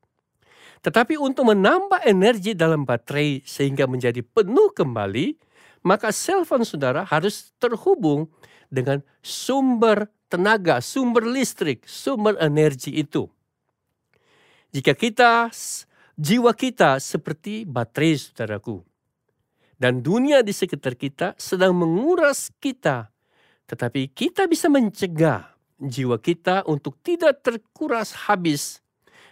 Tetapi 0.81 1.19
untuk 1.19 1.51
menambah 1.51 2.05
energi 2.07 2.57
dalam 2.57 2.87
baterai 2.87 3.43
sehingga 3.43 3.85
menjadi 3.85 4.23
penuh 4.23 4.71
kembali, 4.71 5.35
maka 5.85 6.13
cellphone 6.13 6.65
saudara 6.65 7.05
harus 7.05 7.53
terhubung 7.57 8.29
dengan 8.71 9.03
sumber 9.19 10.09
tenaga, 10.31 10.79
sumber 10.79 11.27
listrik, 11.27 11.83
sumber 11.83 12.39
energi 12.39 12.95
itu. 12.95 13.27
Jika 14.71 14.95
kita, 14.95 15.51
jiwa 16.19 16.53
kita 16.55 16.99
seperti 16.99 17.65
baterai 17.67 18.17
saudaraku, 18.17 18.83
dan 19.81 20.01
dunia 20.05 20.43
di 20.45 20.53
sekitar 20.53 20.95
kita 20.95 21.33
sedang 21.39 21.73
menguras 21.73 22.51
kita, 22.61 23.09
tetapi 23.67 24.07
kita 24.11 24.45
bisa 24.45 24.69
mencegah 24.69 25.57
jiwa 25.81 26.21
kita 26.21 26.61
untuk 26.69 27.01
tidak 27.01 27.41
terkuras 27.41 28.13
habis 28.29 28.85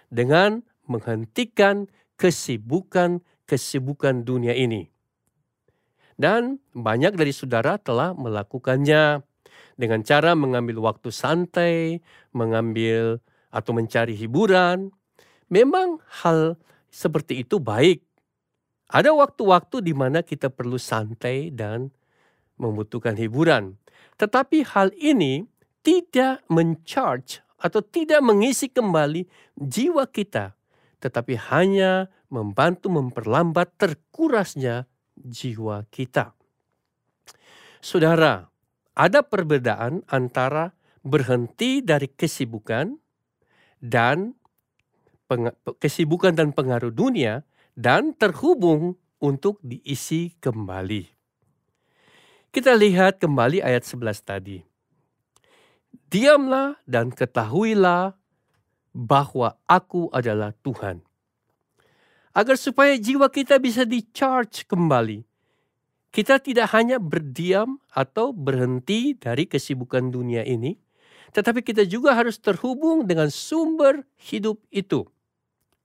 dengan 0.09 0.65
menghentikan 0.89 1.85
kesibukan-kesibukan 2.17 4.25
dunia 4.25 4.57
ini. 4.57 4.89
Dan 6.19 6.59
banyak 6.75 7.15
dari 7.15 7.31
saudara 7.31 7.79
telah 7.79 8.11
melakukannya 8.11 9.23
dengan 9.79 10.03
cara 10.03 10.35
mengambil 10.35 10.83
waktu 10.83 11.15
santai, 11.15 12.03
mengambil 12.35 13.23
atau 13.47 13.71
mencari 13.71 14.19
hiburan. 14.19 14.91
Memang 15.49 16.01
hal 16.23 16.57
seperti 16.89 17.45
itu 17.45 17.57
baik. 17.57 18.05
Ada 18.89 19.13
waktu-waktu 19.13 19.85
di 19.85 19.93
mana 19.93 20.25
kita 20.25 20.49
perlu 20.49 20.81
santai 20.81 21.53
dan 21.53 21.93
membutuhkan 22.57 23.13
hiburan. 23.17 23.77
Tetapi 24.17 24.65
hal 24.73 24.89
ini 24.97 25.45
tidak 25.85 26.41
mencharge 26.49 27.41
atau 27.61 27.81
tidak 27.85 28.21
mengisi 28.25 28.69
kembali 28.69 29.29
jiwa 29.57 30.09
kita 30.09 30.57
tetapi 30.99 31.39
hanya 31.49 32.11
membantu 32.27 32.91
memperlambat 32.91 33.79
terkurasnya 33.79 34.85
jiwa 35.15 35.87
kita. 35.89 36.35
Saudara, 37.79 38.51
ada 38.93 39.23
perbedaan 39.23 40.03
antara 40.11 40.75
berhenti 40.99 41.79
dari 41.79 42.11
kesibukan 42.11 42.99
dan 43.79 44.35
kesibukan 45.77 46.33
dan 46.33 46.49
pengaruh 46.49 46.89
dunia 46.89 47.45
dan 47.77 48.17
terhubung 48.17 48.97
untuk 49.21 49.61
diisi 49.61 50.33
kembali. 50.41 51.05
Kita 52.49 52.73
lihat 52.73 53.21
kembali 53.21 53.61
ayat 53.61 53.85
11 53.85 54.25
tadi. 54.25 54.57
Diamlah 56.09 56.81
dan 56.89 57.13
ketahuilah 57.13 58.17
bahwa 58.89 59.53
aku 59.69 60.09
adalah 60.09 60.49
Tuhan. 60.65 61.05
Agar 62.33 62.57
supaya 62.57 62.97
jiwa 62.97 63.29
kita 63.29 63.61
bisa 63.61 63.85
di-charge 63.85 64.65
kembali. 64.65 65.21
Kita 66.09 66.41
tidak 66.41 66.73
hanya 66.73 66.97
berdiam 66.97 67.77
atau 67.93 68.33
berhenti 68.33 69.13
dari 69.13 69.45
kesibukan 69.45 70.09
dunia 70.09 70.41
ini, 70.41 70.73
tetapi 71.29 71.61
kita 71.61 71.85
juga 71.85 72.17
harus 72.17 72.41
terhubung 72.41 73.05
dengan 73.05 73.29
sumber 73.29 74.01
hidup 74.17 74.57
itu, 74.73 75.05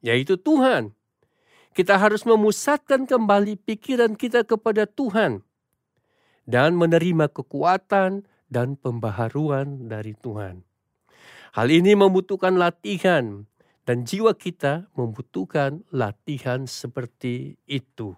yaitu 0.04 0.36
Tuhan. 0.36 0.92
Kita 1.74 1.96
harus 1.98 2.22
memusatkan 2.28 3.08
kembali 3.08 3.58
pikiran 3.58 4.14
kita 4.14 4.44
kepada 4.46 4.86
Tuhan 4.86 5.42
dan 6.46 6.76
menerima 6.76 7.32
kekuatan 7.32 8.28
dan 8.46 8.68
pembaharuan 8.78 9.88
dari 9.90 10.14
Tuhan. 10.14 10.62
Hal 11.56 11.68
ini 11.72 11.96
membutuhkan 11.98 12.54
latihan 12.60 13.48
dan 13.88 14.06
jiwa 14.06 14.36
kita 14.36 14.86
membutuhkan 14.94 15.82
latihan 15.90 16.68
seperti 16.68 17.58
itu, 17.66 18.14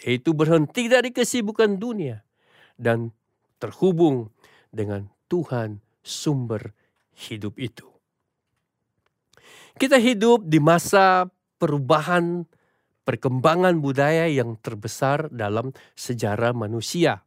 yaitu 0.00 0.32
berhenti 0.32 0.88
dari 0.88 1.12
kesibukan 1.12 1.76
dunia 1.76 2.24
dan 2.80 3.12
terhubung 3.60 4.32
dengan 4.72 5.12
Tuhan 5.28 5.84
sumber 6.00 6.72
hidup 7.12 7.60
itu. 7.60 7.95
Kita 9.76 10.00
hidup 10.00 10.48
di 10.48 10.56
masa 10.56 11.28
perubahan 11.60 12.48
perkembangan 13.06 13.78
budaya 13.78 14.26
yang 14.26 14.58
terbesar 14.58 15.30
dalam 15.30 15.70
sejarah 15.94 16.50
manusia, 16.56 17.22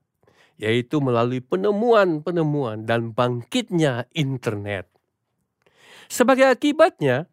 yaitu 0.60 1.00
melalui 1.00 1.40
penemuan-penemuan 1.40 2.84
dan 2.84 3.16
bangkitnya 3.16 4.10
internet. 4.12 4.92
Sebagai 6.10 6.50
akibatnya, 6.50 7.30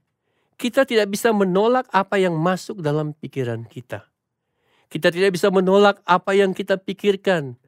kita 0.57 0.85
tidak 0.85 1.13
bisa 1.13 1.33
menolak 1.33 1.89
apa 1.93 2.21
yang 2.21 2.37
masuk 2.37 2.81
dalam 2.81 3.13
pikiran 3.17 3.65
kita. 3.65 4.09
Kita 4.87 5.11
tidak 5.11 5.35
bisa 5.35 5.51
menolak 5.51 6.01
apa 6.07 6.33
yang 6.33 6.55
kita 6.55 6.79
pikirkan. 6.81 7.59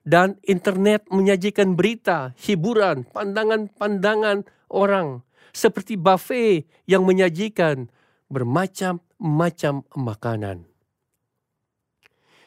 Dan 0.00 0.40
internet 0.48 1.04
menyajikan 1.12 1.76
berita, 1.76 2.32
hiburan, 2.40 3.04
pandangan-pandangan 3.12 4.48
orang. 4.72 5.20
Seperti 5.50 5.98
buffet 5.98 6.66
yang 6.86 7.02
menyajikan 7.02 7.90
bermacam-macam 8.30 9.74
makanan. 9.98 10.70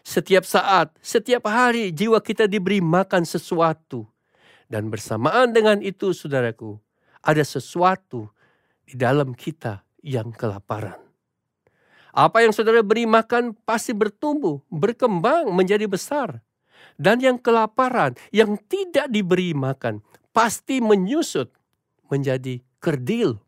Setiap 0.03 0.43
saat, 0.43 0.91
setiap 0.99 1.47
hari 1.47 1.95
jiwa 1.95 2.19
kita 2.19 2.47
diberi 2.47 2.83
makan 2.83 3.23
sesuatu. 3.23 4.07
Dan 4.67 4.91
bersamaan 4.91 5.55
dengan 5.55 5.79
itu 5.79 6.11
saudaraku, 6.11 6.75
ada 7.23 7.43
sesuatu 7.45 8.27
di 8.83 8.99
dalam 8.99 9.31
kita 9.31 9.83
yang 10.03 10.35
kelaparan. 10.35 10.99
Apa 12.13 12.45
yang 12.45 12.53
saudara 12.53 12.85
beri 12.85 13.07
makan 13.09 13.57
pasti 13.65 13.95
bertumbuh, 13.95 14.61
berkembang 14.69 15.49
menjadi 15.49 15.87
besar. 15.87 16.43
Dan 16.99 17.23
yang 17.23 17.41
kelaparan, 17.41 18.13
yang 18.29 18.59
tidak 18.69 19.09
diberi 19.09 19.55
makan, 19.55 20.03
pasti 20.35 20.77
menyusut 20.77 21.49
menjadi 22.11 22.61
kerdil. 22.83 23.39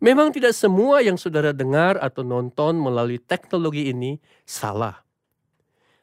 Memang 0.00 0.32
tidak 0.32 0.56
semua 0.56 1.04
yang 1.04 1.20
saudara 1.20 1.52
dengar 1.52 2.00
atau 2.00 2.24
nonton 2.24 2.80
melalui 2.80 3.20
teknologi 3.20 3.92
ini 3.92 4.16
salah. 4.48 5.04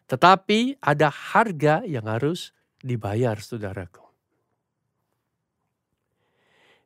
Tetapi 0.06 0.78
ada 0.80 1.10
harga 1.10 1.82
yang 1.84 2.06
harus 2.06 2.54
dibayar 2.80 3.36
saudaraku. 3.42 4.06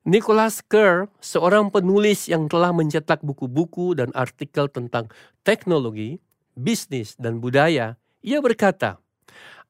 Nicholas 0.03 0.59
Kerr, 0.59 1.07
seorang 1.23 1.71
penulis 1.71 2.27
yang 2.27 2.51
telah 2.51 2.75
mencetak 2.75 3.23
buku-buku 3.23 3.95
dan 3.95 4.11
artikel 4.11 4.67
tentang 4.67 5.07
teknologi, 5.47 6.19
bisnis, 6.59 7.15
dan 7.15 7.39
budaya, 7.39 7.95
ia 8.19 8.43
berkata, 8.43 8.99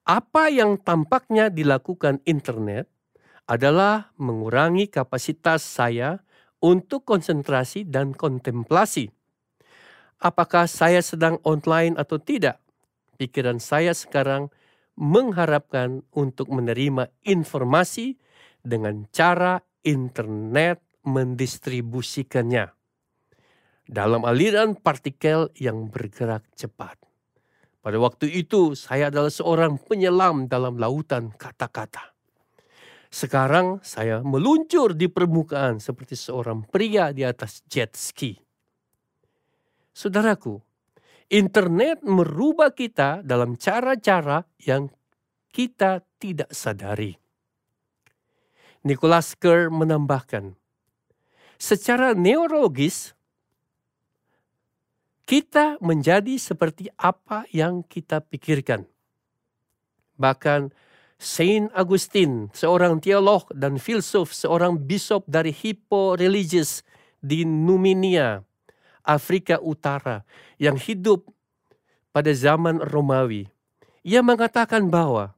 apa 0.01 0.49
yang 0.49 0.81
tampaknya 0.81 1.53
dilakukan 1.53 2.17
internet 2.25 2.89
adalah 3.49 4.15
mengurangi 4.15 4.87
kapasitas 4.87 5.63
saya 5.63 6.23
untuk 6.63 7.03
konsentrasi 7.03 7.83
dan 7.83 8.15
kontemplasi. 8.15 9.11
apakah 10.23 10.71
saya 10.71 11.03
sedang 11.03 11.35
online 11.43 11.99
atau 11.99 12.15
tidak. 12.15 12.63
Pikiran 13.19 13.59
saya 13.59 13.91
sekarang 13.91 14.47
mengharapkan 14.95 16.07
untuk 16.15 16.47
menerima 16.47 17.11
informasi 17.27 18.15
dengan 18.63 19.03
cara 19.11 19.59
internet 19.83 20.79
mendistribusikannya 21.03 22.71
dalam 23.83 24.23
aliran 24.23 24.79
partikel 24.79 25.51
yang 25.59 25.91
bergerak 25.91 26.47
cepat. 26.55 26.95
Pada 27.83 27.99
waktu 27.99 28.31
itu, 28.31 28.79
saya 28.79 29.11
adalah 29.11 29.27
seorang 29.27 29.75
penyelam 29.75 30.47
dalam 30.47 30.79
lautan 30.79 31.35
kata-kata. 31.35 32.12
Sekarang 33.13 33.77
saya 33.85 34.25
meluncur 34.25 34.97
di 34.97 35.05
permukaan 35.05 35.77
seperti 35.77 36.17
seorang 36.17 36.65
pria 36.65 37.13
di 37.13 37.21
atas 37.21 37.61
jet 37.69 37.93
ski. 37.93 38.33
Saudaraku, 39.93 40.57
internet 41.29 42.01
merubah 42.01 42.73
kita 42.73 43.21
dalam 43.21 43.53
cara-cara 43.53 44.41
yang 44.57 44.89
kita 45.53 46.01
tidak 46.17 46.49
sadari. 46.49 47.13
Nicholas 48.81 49.37
Kerr 49.37 49.69
menambahkan, 49.69 50.57
secara 51.61 52.17
neurologis, 52.17 53.13
kita 55.29 55.77
menjadi 55.85 56.33
seperti 56.41 56.89
apa 56.97 57.45
yang 57.53 57.85
kita 57.85 58.25
pikirkan. 58.25 58.89
Bahkan 60.17 60.73
Saint 61.23 61.71
Augustine, 61.71 62.51
seorang 62.51 62.99
teolog 62.99 63.47
dan 63.55 63.79
filsuf, 63.79 64.35
seorang 64.35 64.75
bishop 64.75 65.23
dari 65.23 65.55
Hippo 65.55 66.19
Religious 66.19 66.83
di 67.23 67.47
Numinia, 67.47 68.43
Afrika 69.07 69.55
Utara, 69.63 70.27
yang 70.59 70.75
hidup 70.75 71.31
pada 72.11 72.27
zaman 72.35 72.83
Romawi. 72.83 73.47
Ia 74.03 74.19
mengatakan 74.19 74.91
bahwa 74.91 75.31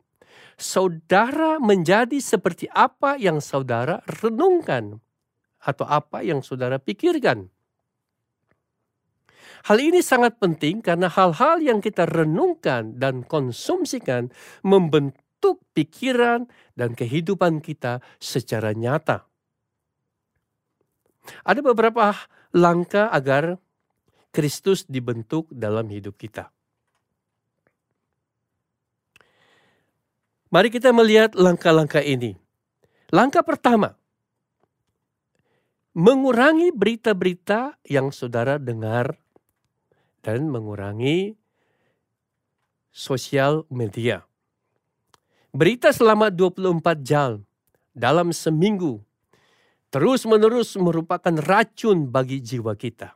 saudara 0.57 1.61
menjadi 1.61 2.17
seperti 2.17 2.65
apa 2.73 3.21
yang 3.21 3.37
saudara 3.37 4.01
renungkan 4.25 4.97
atau 5.61 5.85
apa 5.85 6.25
yang 6.25 6.41
saudara 6.41 6.81
pikirkan. 6.81 7.53
Hal 9.69 9.77
ini 9.81 10.01
sangat 10.01 10.41
penting 10.41 10.81
karena 10.81 11.09
hal-hal 11.09 11.61
yang 11.61 11.77
kita 11.77 12.09
renungkan 12.09 12.97
dan 12.97 13.21
konsumsikan 13.25 14.33
membentuk 14.65 15.24
pikiran 15.77 16.49
dan 16.73 16.97
kehidupan 16.97 17.61
kita 17.61 18.01
secara 18.17 18.73
nyata. 18.73 19.27
Ada 21.45 21.61
beberapa 21.61 22.13
langkah 22.53 23.09
agar 23.09 23.57
Kristus 24.33 24.85
dibentuk 24.85 25.49
dalam 25.53 25.89
hidup 25.89 26.17
kita. 26.17 26.51
Mari 30.53 30.69
kita 30.71 30.95
melihat 30.95 31.33
langkah-langkah 31.35 31.99
ini. 31.99 32.37
Langkah 33.11 33.43
pertama, 33.43 33.97
mengurangi 35.95 36.75
berita-berita 36.75 37.79
yang 37.87 38.11
saudara 38.11 38.59
dengar 38.59 39.19
dan 40.19 40.51
mengurangi 40.51 41.35
sosial 42.91 43.67
media. 43.71 44.23
Berita 45.55 45.95
selama 45.95 46.27
24 46.27 46.99
jam 46.99 47.39
dalam 47.95 48.35
seminggu 48.35 48.99
terus-menerus 49.87 50.75
merupakan 50.75 51.31
racun 51.31 52.11
bagi 52.11 52.43
jiwa 52.43 52.75
kita. 52.75 53.15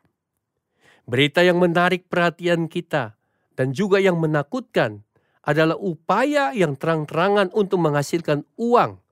Berita 1.04 1.44
yang 1.44 1.60
menarik 1.60 2.08
perhatian 2.08 2.72
kita 2.72 3.20
dan 3.60 3.76
juga 3.76 4.00
yang 4.00 4.16
menakutkan 4.24 5.04
adalah 5.44 5.76
upaya 5.84 6.56
yang 6.56 6.80
terang-terangan 6.80 7.52
untuk 7.52 7.84
menghasilkan 7.84 8.48
uang 8.56 9.04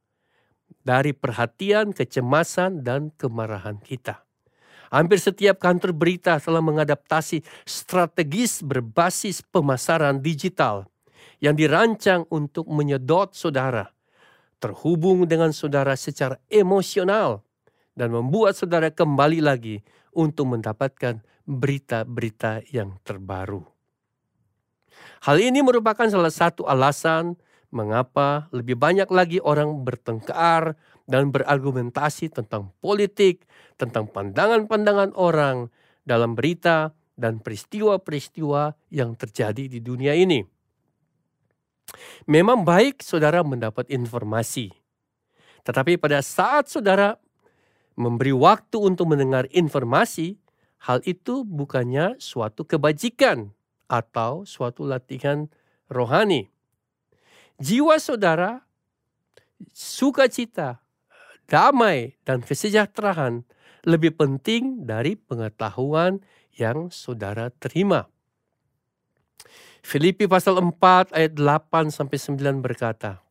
dari 0.87 1.11
perhatian, 1.11 1.91
kecemasan, 1.91 2.79
dan 2.79 3.11
kemarahan 3.19 3.75
kita. 3.83 4.23
Hampir 4.87 5.19
setiap 5.19 5.59
kantor 5.59 5.91
berita 5.91 6.39
telah 6.39 6.63
mengadaptasi 6.63 7.43
strategis 7.67 8.63
berbasis 8.63 9.43
pemasaran 9.43 10.23
digital 10.23 10.87
yang 11.37 11.53
dirancang 11.53 12.25
untuk 12.33 12.65
menyedot 12.69 13.33
saudara, 13.33 13.93
terhubung 14.57 15.29
dengan 15.29 15.53
saudara 15.53 15.93
secara 15.93 16.41
emosional, 16.49 17.45
dan 17.97 18.13
membuat 18.13 18.53
saudara 18.53 18.93
kembali 18.93 19.41
lagi 19.41 19.81
untuk 20.13 20.53
mendapatkan 20.53 21.21
berita-berita 21.45 22.65
yang 22.69 22.97
terbaru. 23.01 23.65
Hal 25.25 25.37
ini 25.41 25.61
merupakan 25.65 26.05
salah 26.09 26.33
satu 26.33 26.65
alasan 26.65 27.37
mengapa 27.69 28.47
lebih 28.53 28.77
banyak 28.77 29.09
lagi 29.09 29.37
orang 29.41 29.81
bertengkar 29.85 30.77
dan 31.07 31.31
berargumentasi 31.31 32.33
tentang 32.33 32.73
politik, 32.83 33.45
tentang 33.79 34.09
pandangan-pandangan 34.09 35.15
orang 35.15 35.71
dalam 36.07 36.35
berita 36.35 36.95
dan 37.17 37.41
peristiwa-peristiwa 37.41 38.77
yang 38.93 39.17
terjadi 39.17 39.67
di 39.67 39.79
dunia 39.81 40.13
ini. 40.13 40.56
Memang 42.27 42.67
baik 42.67 42.99
saudara 42.99 43.39
mendapat 43.41 43.87
informasi, 43.87 44.75
tetapi 45.63 45.95
pada 45.95 46.19
saat 46.19 46.67
saudara 46.67 47.15
memberi 47.97 48.35
waktu 48.35 48.77
untuk 48.77 49.09
mendengar 49.11 49.47
informasi, 49.49 50.37
hal 50.83 51.01
itu 51.07 51.47
bukannya 51.47 52.19
suatu 52.21 52.67
kebajikan 52.67 53.55
atau 53.87 54.43
suatu 54.43 54.85
latihan 54.85 55.49
rohani. 55.87 56.51
Jiwa 57.57 57.97
saudara, 57.97 58.67
sukacita, 59.73 60.83
damai, 61.49 62.19
dan 62.21 62.45
kesejahteraan 62.45 63.47
lebih 63.87 64.13
penting 64.13 64.85
dari 64.85 65.17
pengetahuan 65.17 66.21
yang 66.53 66.93
saudara 66.93 67.49
terima. 67.49 68.05
Filipi 69.87 70.27
pasal 70.27 70.59
4 70.59 71.15
ayat 71.15 71.31
8 71.31 71.95
sampai 71.95 72.19
9 72.19 72.59
berkata, 72.59 73.23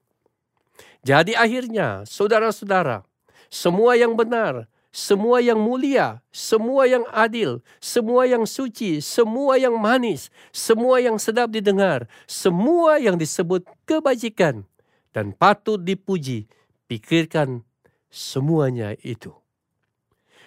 Jadi 1.05 1.37
akhirnya, 1.37 2.09
saudara-saudara, 2.09 3.05
semua 3.53 3.92
yang 3.92 4.16
benar, 4.16 4.64
semua 4.88 5.45
yang 5.45 5.61
mulia, 5.61 6.25
semua 6.33 6.88
yang 6.88 7.05
adil, 7.12 7.61
semua 7.77 8.25
yang 8.25 8.49
suci, 8.49 9.05
semua 9.05 9.61
yang 9.61 9.77
manis, 9.77 10.33
semua 10.49 10.97
yang 10.97 11.21
sedap 11.21 11.53
didengar, 11.53 12.09
semua 12.25 12.97
yang 13.05 13.21
disebut 13.21 13.61
kebajikan 13.85 14.64
dan 15.12 15.37
patut 15.37 15.77
dipuji, 15.77 16.49
pikirkan 16.88 17.69
semuanya 18.09 18.97
itu. 19.05 19.37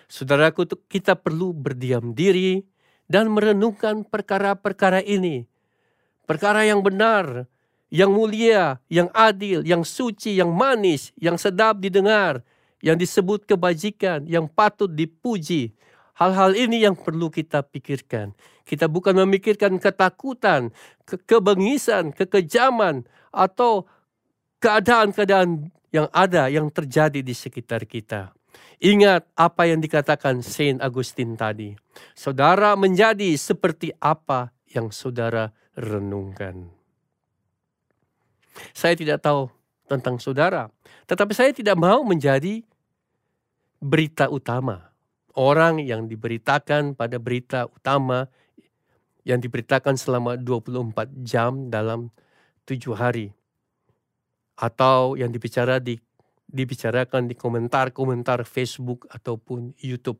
Saudaraku, 0.09 0.65
kita 0.89 1.13
perlu 1.13 1.53
berdiam 1.53 2.17
diri 2.17 2.65
dan 3.05 3.29
merenungkan 3.29 4.01
perkara-perkara 4.01 5.05
ini. 5.05 5.45
Perkara 6.29 6.61
yang 6.61 6.85
benar, 6.85 7.49
yang 7.89 8.13
mulia, 8.13 8.77
yang 8.85 9.09
adil, 9.17 9.65
yang 9.65 9.81
suci, 9.81 10.37
yang 10.37 10.53
manis, 10.53 11.09
yang 11.17 11.41
sedap 11.41 11.81
didengar, 11.81 12.45
yang 12.85 12.93
disebut 13.01 13.49
kebajikan, 13.49 14.29
yang 14.29 14.45
patut 14.45 14.93
dipuji. 14.93 15.73
Hal-hal 16.13 16.53
ini 16.53 16.85
yang 16.85 16.93
perlu 16.93 17.33
kita 17.33 17.65
pikirkan. 17.65 18.37
Kita 18.61 18.85
bukan 18.85 19.17
memikirkan 19.25 19.81
ketakutan, 19.81 20.69
ke 21.01 21.17
kebengisan, 21.25 22.13
kekejaman, 22.13 23.09
atau 23.33 23.89
keadaan-keadaan 24.61 25.73
yang 25.89 26.05
ada, 26.13 26.45
yang 26.53 26.69
terjadi 26.69 27.25
di 27.25 27.33
sekitar 27.33 27.89
kita. 27.89 28.37
Ingat 28.77 29.25
apa 29.33 29.65
yang 29.65 29.81
dikatakan 29.81 30.45
Saint 30.45 30.77
Augustine 30.85 31.33
tadi. 31.33 31.73
Saudara 32.13 32.77
menjadi 32.77 33.33
seperti 33.33 33.89
apa 33.97 34.53
yang 34.69 34.93
saudara 34.93 35.49
renungkan. 35.79 36.67
Saya 38.75 38.99
tidak 38.99 39.23
tahu 39.23 39.47
tentang 39.87 40.19
saudara, 40.19 40.67
tetapi 41.07 41.31
saya 41.31 41.55
tidak 41.55 41.79
mau 41.79 42.03
menjadi 42.03 42.61
berita 43.79 44.27
utama. 44.27 44.91
Orang 45.39 45.79
yang 45.79 46.03
diberitakan 46.11 46.99
pada 46.99 47.15
berita 47.15 47.71
utama 47.71 48.27
yang 49.23 49.39
diberitakan 49.39 49.95
selama 49.95 50.35
24 50.35 51.23
jam 51.23 51.71
dalam 51.71 52.11
tujuh 52.67 52.91
hari. 52.99 53.31
Atau 54.59 55.15
yang 55.15 55.31
dibicara 55.31 55.79
di, 55.79 55.95
dibicarakan 56.51 57.31
di 57.31 57.35
komentar-komentar 57.39 58.43
Facebook 58.43 59.07
ataupun 59.07 59.71
YouTube. 59.79 60.19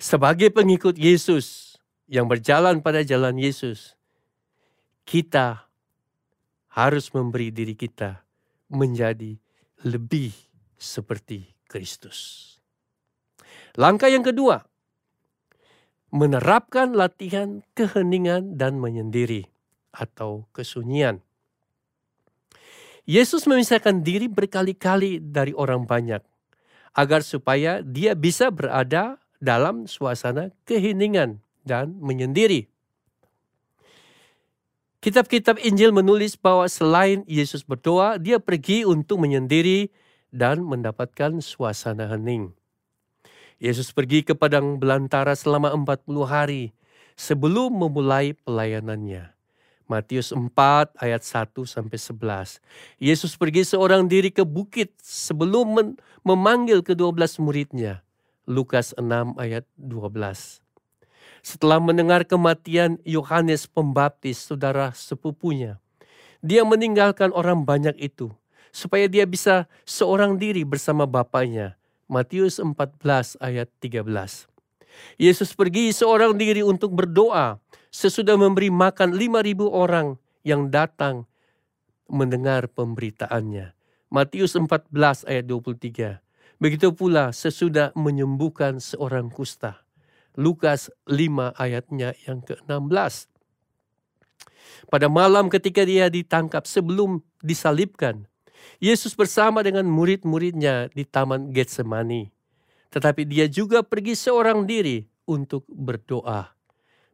Sebagai 0.00 0.48
pengikut 0.48 0.96
Yesus 0.96 1.75
yang 2.06 2.30
berjalan 2.30 2.78
pada 2.82 3.02
jalan 3.02 3.34
Yesus, 3.34 3.98
kita 5.06 5.66
harus 6.70 7.10
memberi 7.10 7.50
diri 7.50 7.74
kita 7.74 8.22
menjadi 8.70 9.38
lebih 9.86 10.34
seperti 10.78 11.54
Kristus. 11.66 12.52
Langkah 13.74 14.08
yang 14.10 14.22
kedua, 14.22 14.62
menerapkan 16.14 16.94
latihan 16.94 17.60
keheningan 17.74 18.56
dan 18.56 18.78
menyendiri 18.78 19.50
atau 19.90 20.46
kesunyian. 20.54 21.20
Yesus 23.06 23.46
memisahkan 23.46 24.02
diri 24.02 24.26
berkali-kali 24.26 25.22
dari 25.22 25.54
orang 25.54 25.86
banyak 25.86 26.22
agar 26.96 27.22
supaya 27.22 27.78
dia 27.84 28.18
bisa 28.18 28.50
berada 28.50 29.22
dalam 29.38 29.86
suasana 29.86 30.50
keheningan 30.66 31.45
dan 31.66 31.98
menyendiri. 31.98 32.70
Kitab-kitab 35.02 35.60
Injil 35.62 35.94
menulis 35.94 36.34
bahwa 36.34 36.66
selain 36.66 37.22
Yesus 37.30 37.62
berdoa, 37.62 38.18
dia 38.18 38.40
pergi 38.42 38.82
untuk 38.82 39.22
menyendiri 39.22 39.92
dan 40.34 40.66
mendapatkan 40.66 41.38
suasana 41.38 42.10
hening. 42.10 42.50
Yesus 43.62 43.94
pergi 43.94 44.26
ke 44.26 44.34
padang 44.34 44.82
belantara 44.82 45.32
selama 45.38 45.72
40 45.72 46.26
hari 46.26 46.74
sebelum 47.14 47.72
memulai 47.72 48.36
pelayanannya. 48.44 49.32
Matius 49.86 50.34
4 50.34 50.50
ayat 50.98 51.22
1 51.22 51.54
sampai 51.62 51.94
11. 51.94 52.58
Yesus 52.98 53.38
pergi 53.38 53.62
seorang 53.62 54.10
diri 54.10 54.34
ke 54.34 54.42
bukit 54.42 54.90
sebelum 54.98 55.94
memanggil 56.26 56.82
kedua 56.82 57.14
belas 57.14 57.38
muridnya. 57.38 58.02
Lukas 58.50 58.90
6 58.98 59.38
ayat 59.38 59.62
12. 59.78 60.65
Setelah 61.44 61.80
mendengar 61.80 62.24
kematian 62.24 63.00
Yohanes 63.02 63.68
Pembaptis, 63.68 64.40
saudara 64.44 64.92
sepupunya, 64.96 65.80
dia 66.44 66.62
meninggalkan 66.62 67.32
orang 67.32 67.64
banyak 67.64 67.96
itu 67.98 68.32
supaya 68.76 69.08
dia 69.08 69.24
bisa 69.24 69.64
seorang 69.88 70.36
diri 70.36 70.60
bersama 70.68 71.08
bapaknya. 71.08 71.80
Matius 72.06 72.60
14 72.60 73.40
ayat 73.40 73.72
13. 73.80 74.04
Yesus 75.16 75.56
pergi 75.56 75.90
seorang 75.96 76.36
diri 76.36 76.60
untuk 76.60 76.92
berdoa 76.92 77.58
sesudah 77.88 78.36
memberi 78.36 78.68
makan 78.68 79.16
5.000 79.16 79.64
orang 79.64 80.20
yang 80.44 80.68
datang 80.68 81.24
mendengar 82.06 82.68
pemberitaannya. 82.70 83.72
Matius 84.12 84.54
14 84.54 84.92
ayat 85.26 85.44
23. 85.48 86.20
Begitu 86.60 86.88
pula 86.94 87.34
sesudah 87.34 87.90
menyembuhkan 87.96 88.78
seorang 88.78 89.32
kusta. 89.32 89.85
Lukas 90.36 90.92
5 91.08 91.56
ayatnya 91.56 92.12
yang 92.28 92.44
ke-16. 92.44 93.32
Pada 94.92 95.08
malam 95.08 95.48
ketika 95.48 95.82
dia 95.82 96.12
ditangkap 96.12 96.68
sebelum 96.68 97.24
disalibkan, 97.40 98.28
Yesus 98.76 99.16
bersama 99.16 99.64
dengan 99.64 99.88
murid-muridnya 99.88 100.92
di 100.92 101.08
Taman 101.08 101.50
Getsemani. 101.50 102.28
Tetapi 102.92 103.24
dia 103.24 103.48
juga 103.48 103.80
pergi 103.80 104.12
seorang 104.12 104.68
diri 104.68 105.04
untuk 105.28 105.64
berdoa. 105.68 106.52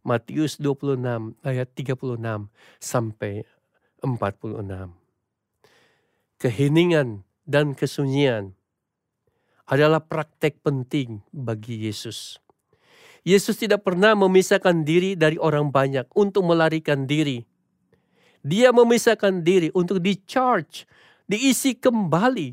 Matius 0.02 0.58
26 0.58 1.38
ayat 1.46 1.68
36 1.78 2.50
sampai 2.82 3.46
46. 4.02 4.90
Keheningan 6.42 7.22
dan 7.46 7.78
kesunyian 7.78 8.58
adalah 9.70 10.02
praktek 10.02 10.58
penting 10.58 11.22
bagi 11.30 11.86
Yesus. 11.86 12.42
Yesus 13.22 13.54
tidak 13.54 13.86
pernah 13.86 14.18
memisahkan 14.18 14.82
diri 14.82 15.14
dari 15.14 15.38
orang 15.38 15.70
banyak 15.70 16.10
untuk 16.18 16.42
melarikan 16.42 17.06
diri. 17.06 17.46
Dia 18.42 18.74
memisahkan 18.74 19.46
diri 19.46 19.70
untuk 19.78 20.02
di-charge, 20.02 20.82
diisi 21.30 21.78
kembali. 21.78 22.50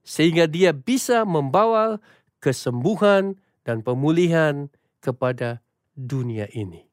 Sehingga 0.00 0.48
dia 0.48 0.72
bisa 0.72 1.28
membawa 1.28 2.00
kesembuhan 2.40 3.36
dan 3.62 3.84
pemulihan 3.84 4.72
kepada 5.04 5.60
dunia 5.92 6.48
ini. 6.56 6.88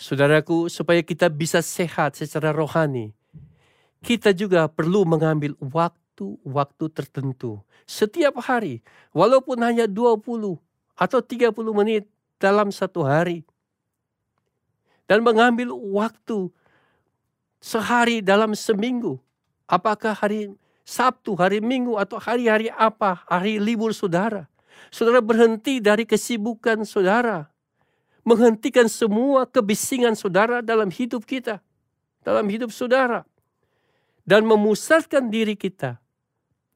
Saudaraku, 0.00 0.72
supaya 0.72 1.04
kita 1.04 1.28
bisa 1.28 1.60
sehat 1.60 2.16
secara 2.16 2.56
rohani, 2.56 3.12
kita 4.00 4.32
juga 4.32 4.64
perlu 4.64 5.04
mengambil 5.04 5.52
waktu-waktu 6.20 6.84
tertentu 6.92 7.64
setiap 7.90 8.38
hari, 8.44 8.84
walaupun 9.10 9.58
hanya 9.66 9.90
20 9.90 10.22
atau 10.94 11.18
30 11.18 11.50
menit 11.74 12.06
dalam 12.38 12.70
satu 12.70 13.02
hari. 13.02 13.42
Dan 15.10 15.26
mengambil 15.26 15.74
waktu 15.74 16.54
sehari 17.58 18.22
dalam 18.22 18.54
seminggu. 18.54 19.18
Apakah 19.66 20.14
hari 20.14 20.54
Sabtu, 20.86 21.34
hari 21.34 21.58
Minggu, 21.58 21.98
atau 21.98 22.22
hari-hari 22.22 22.70
apa, 22.70 23.26
hari 23.26 23.58
libur 23.58 23.90
saudara. 23.90 24.46
Saudara 24.94 25.18
berhenti 25.18 25.82
dari 25.82 26.06
kesibukan 26.06 26.86
saudara. 26.86 27.50
Menghentikan 28.22 28.86
semua 28.86 29.50
kebisingan 29.50 30.14
saudara 30.14 30.62
dalam 30.62 30.94
hidup 30.94 31.26
kita. 31.26 31.58
Dalam 32.22 32.46
hidup 32.46 32.70
saudara. 32.70 33.26
Dan 34.22 34.46
memusatkan 34.46 35.26
diri 35.26 35.58
kita 35.58 35.98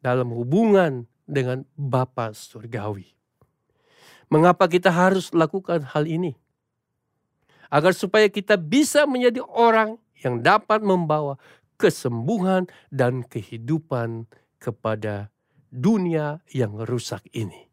dalam 0.04 0.28
hubungan 0.36 1.08
dengan 1.24 1.64
Bapa 1.72 2.36
Surgawi. 2.36 3.16
Mengapa 4.28 4.68
kita 4.68 4.92
harus 4.92 5.32
lakukan 5.32 5.80
hal 5.96 6.04
ini? 6.04 6.36
Agar 7.72 7.96
supaya 7.96 8.28
kita 8.28 8.60
bisa 8.60 9.08
menjadi 9.08 9.40
orang 9.40 9.96
yang 10.20 10.44
dapat 10.44 10.84
membawa 10.84 11.40
kesembuhan 11.80 12.68
dan 12.92 13.24
kehidupan 13.24 14.28
kepada 14.60 15.32
dunia 15.72 16.44
yang 16.52 16.76
rusak 16.84 17.24
ini. 17.32 17.66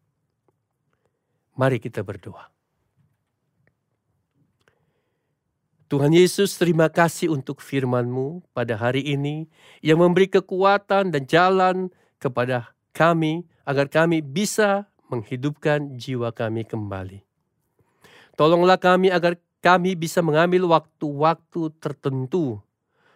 Mari 1.59 1.77
kita 1.77 2.01
berdoa. 2.01 2.49
Tuhan 5.91 6.15
Yesus, 6.15 6.55
terima 6.55 6.87
kasih 6.87 7.35
untuk 7.35 7.59
firman-Mu 7.59 8.47
pada 8.55 8.79
hari 8.79 9.03
ini 9.11 9.51
yang 9.83 9.99
memberi 9.99 10.31
kekuatan 10.31 11.11
dan 11.11 11.27
jalan 11.27 11.91
kepada 12.21 12.77
kami 12.93 13.49
agar 13.65 13.89
kami 13.89 14.21
bisa 14.21 14.85
menghidupkan 15.09 15.97
jiwa 15.97 16.29
kami 16.29 16.63
kembali. 16.63 17.25
Tolonglah 18.37 18.79
kami 18.79 19.09
agar 19.09 19.35
kami 19.59 19.97
bisa 19.97 20.23
mengambil 20.23 20.69
waktu-waktu 20.69 21.73
tertentu 21.81 22.61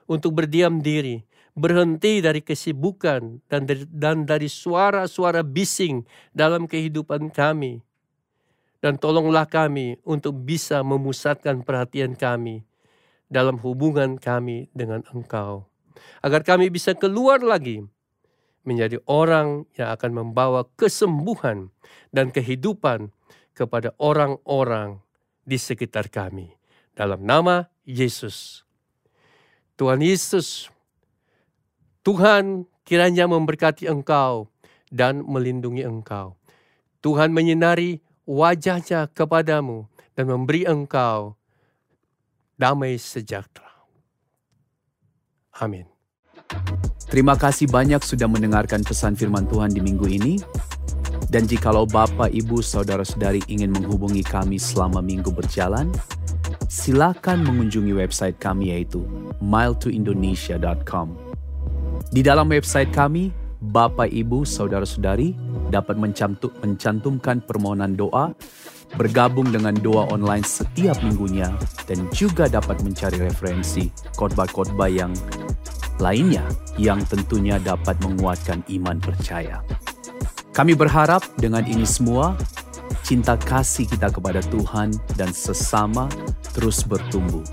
untuk 0.05 0.37
berdiam 0.37 0.83
diri, 0.83 1.25
berhenti 1.55 2.19
dari 2.19 2.43
kesibukan 2.43 3.41
dan 3.47 3.61
dari, 3.65 3.85
dan 3.89 4.27
dari 4.27 4.51
suara-suara 4.51 5.41
bising 5.41 6.03
dalam 6.35 6.67
kehidupan 6.67 7.31
kami. 7.31 7.81
Dan 8.83 9.01
tolonglah 9.01 9.49
kami 9.49 9.97
untuk 10.05 10.45
bisa 10.45 10.85
memusatkan 10.85 11.65
perhatian 11.65 12.13
kami 12.13 12.61
dalam 13.31 13.57
hubungan 13.65 14.21
kami 14.21 14.69
dengan 14.77 15.01
Engkau. 15.09 15.65
Agar 16.21 16.45
kami 16.45 16.69
bisa 16.69 16.93
keluar 16.93 17.41
lagi 17.41 17.81
menjadi 18.65 18.99
orang 19.05 19.69
yang 19.77 19.93
akan 19.93 20.11
membawa 20.11 20.65
kesembuhan 20.75 21.69
dan 22.09 22.33
kehidupan 22.33 23.13
kepada 23.55 23.93
orang-orang 24.01 24.99
di 25.45 25.55
sekitar 25.55 26.11
kami. 26.11 26.51
Dalam 26.97 27.23
nama 27.23 27.69
Yesus. 27.85 28.65
Tuhan 29.77 30.01
Yesus, 30.01 30.71
Tuhan 32.01 32.65
kiranya 32.87 33.27
memberkati 33.27 33.85
engkau 33.85 34.47
dan 34.89 35.21
melindungi 35.23 35.83
engkau. 35.83 36.39
Tuhan 37.03 37.35
menyinari 37.35 38.01
wajahnya 38.25 39.11
kepadamu 39.13 39.85
dan 40.15 40.25
memberi 40.31 40.65
engkau 40.65 41.35
damai 42.55 42.95
sejahtera. 42.95 43.85
Amin. 45.59 45.94
Terima 47.05 47.37
kasih 47.37 47.69
banyak 47.69 48.01
sudah 48.01 48.27
mendengarkan 48.27 48.83
pesan 48.83 49.15
firman 49.15 49.45
Tuhan 49.47 49.71
di 49.71 49.79
minggu 49.79 50.07
ini. 50.09 50.33
Dan 51.25 51.49
jikalau 51.49 51.89
Bapak, 51.89 52.31
Ibu, 52.31 52.61
Saudara-saudari 52.61 53.41
ingin 53.49 53.73
menghubungi 53.73 54.21
kami 54.21 54.61
selama 54.61 55.01
minggu 55.01 55.33
berjalan, 55.33 55.89
silakan 56.69 57.43
mengunjungi 57.43 57.93
website 57.97 58.37
kami 58.37 58.71
yaitu 58.71 59.03
miletoindonesia.com. 59.41 61.07
Di 62.13 62.21
dalam 62.21 62.51
website 62.51 62.93
kami, 62.93 63.33
Bapak, 63.59 64.11
Ibu, 64.13 64.45
Saudara-saudari 64.45 65.33
dapat 65.73 65.97
mencantumkan 65.97 67.41
permohonan 67.41 67.97
doa, 67.97 68.35
bergabung 68.95 69.49
dengan 69.49 69.73
doa 69.73 70.05
online 70.13 70.45
setiap 70.45 71.01
minggunya, 71.01 71.49
dan 71.89 72.05
juga 72.13 72.45
dapat 72.45 72.79
mencari 72.85 73.17
referensi 73.17 73.89
khotbah-khotbah 74.15 74.87
yang 74.87 75.11
lainnya 75.99 76.43
yang 76.75 77.03
tentunya 77.05 77.59
dapat 77.59 77.95
menguatkan 78.03 78.63
iman 78.67 78.97
percaya. 78.99 79.63
Kami 80.55 80.71
berharap 80.71 81.23
dengan 81.35 81.67
ini 81.67 81.83
semua, 81.83 82.39
cinta 83.03 83.35
kasih 83.35 83.85
kita 83.85 84.07
kepada 84.07 84.39
Tuhan 84.39 84.95
dan 85.19 85.35
sesama 85.35 86.07
terus 86.55 86.87
bertumbuh. 86.87 87.43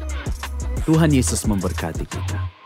Tuhan 0.87 1.11
Yesus 1.11 1.43
memberkati 1.47 2.07
kita. 2.07 2.62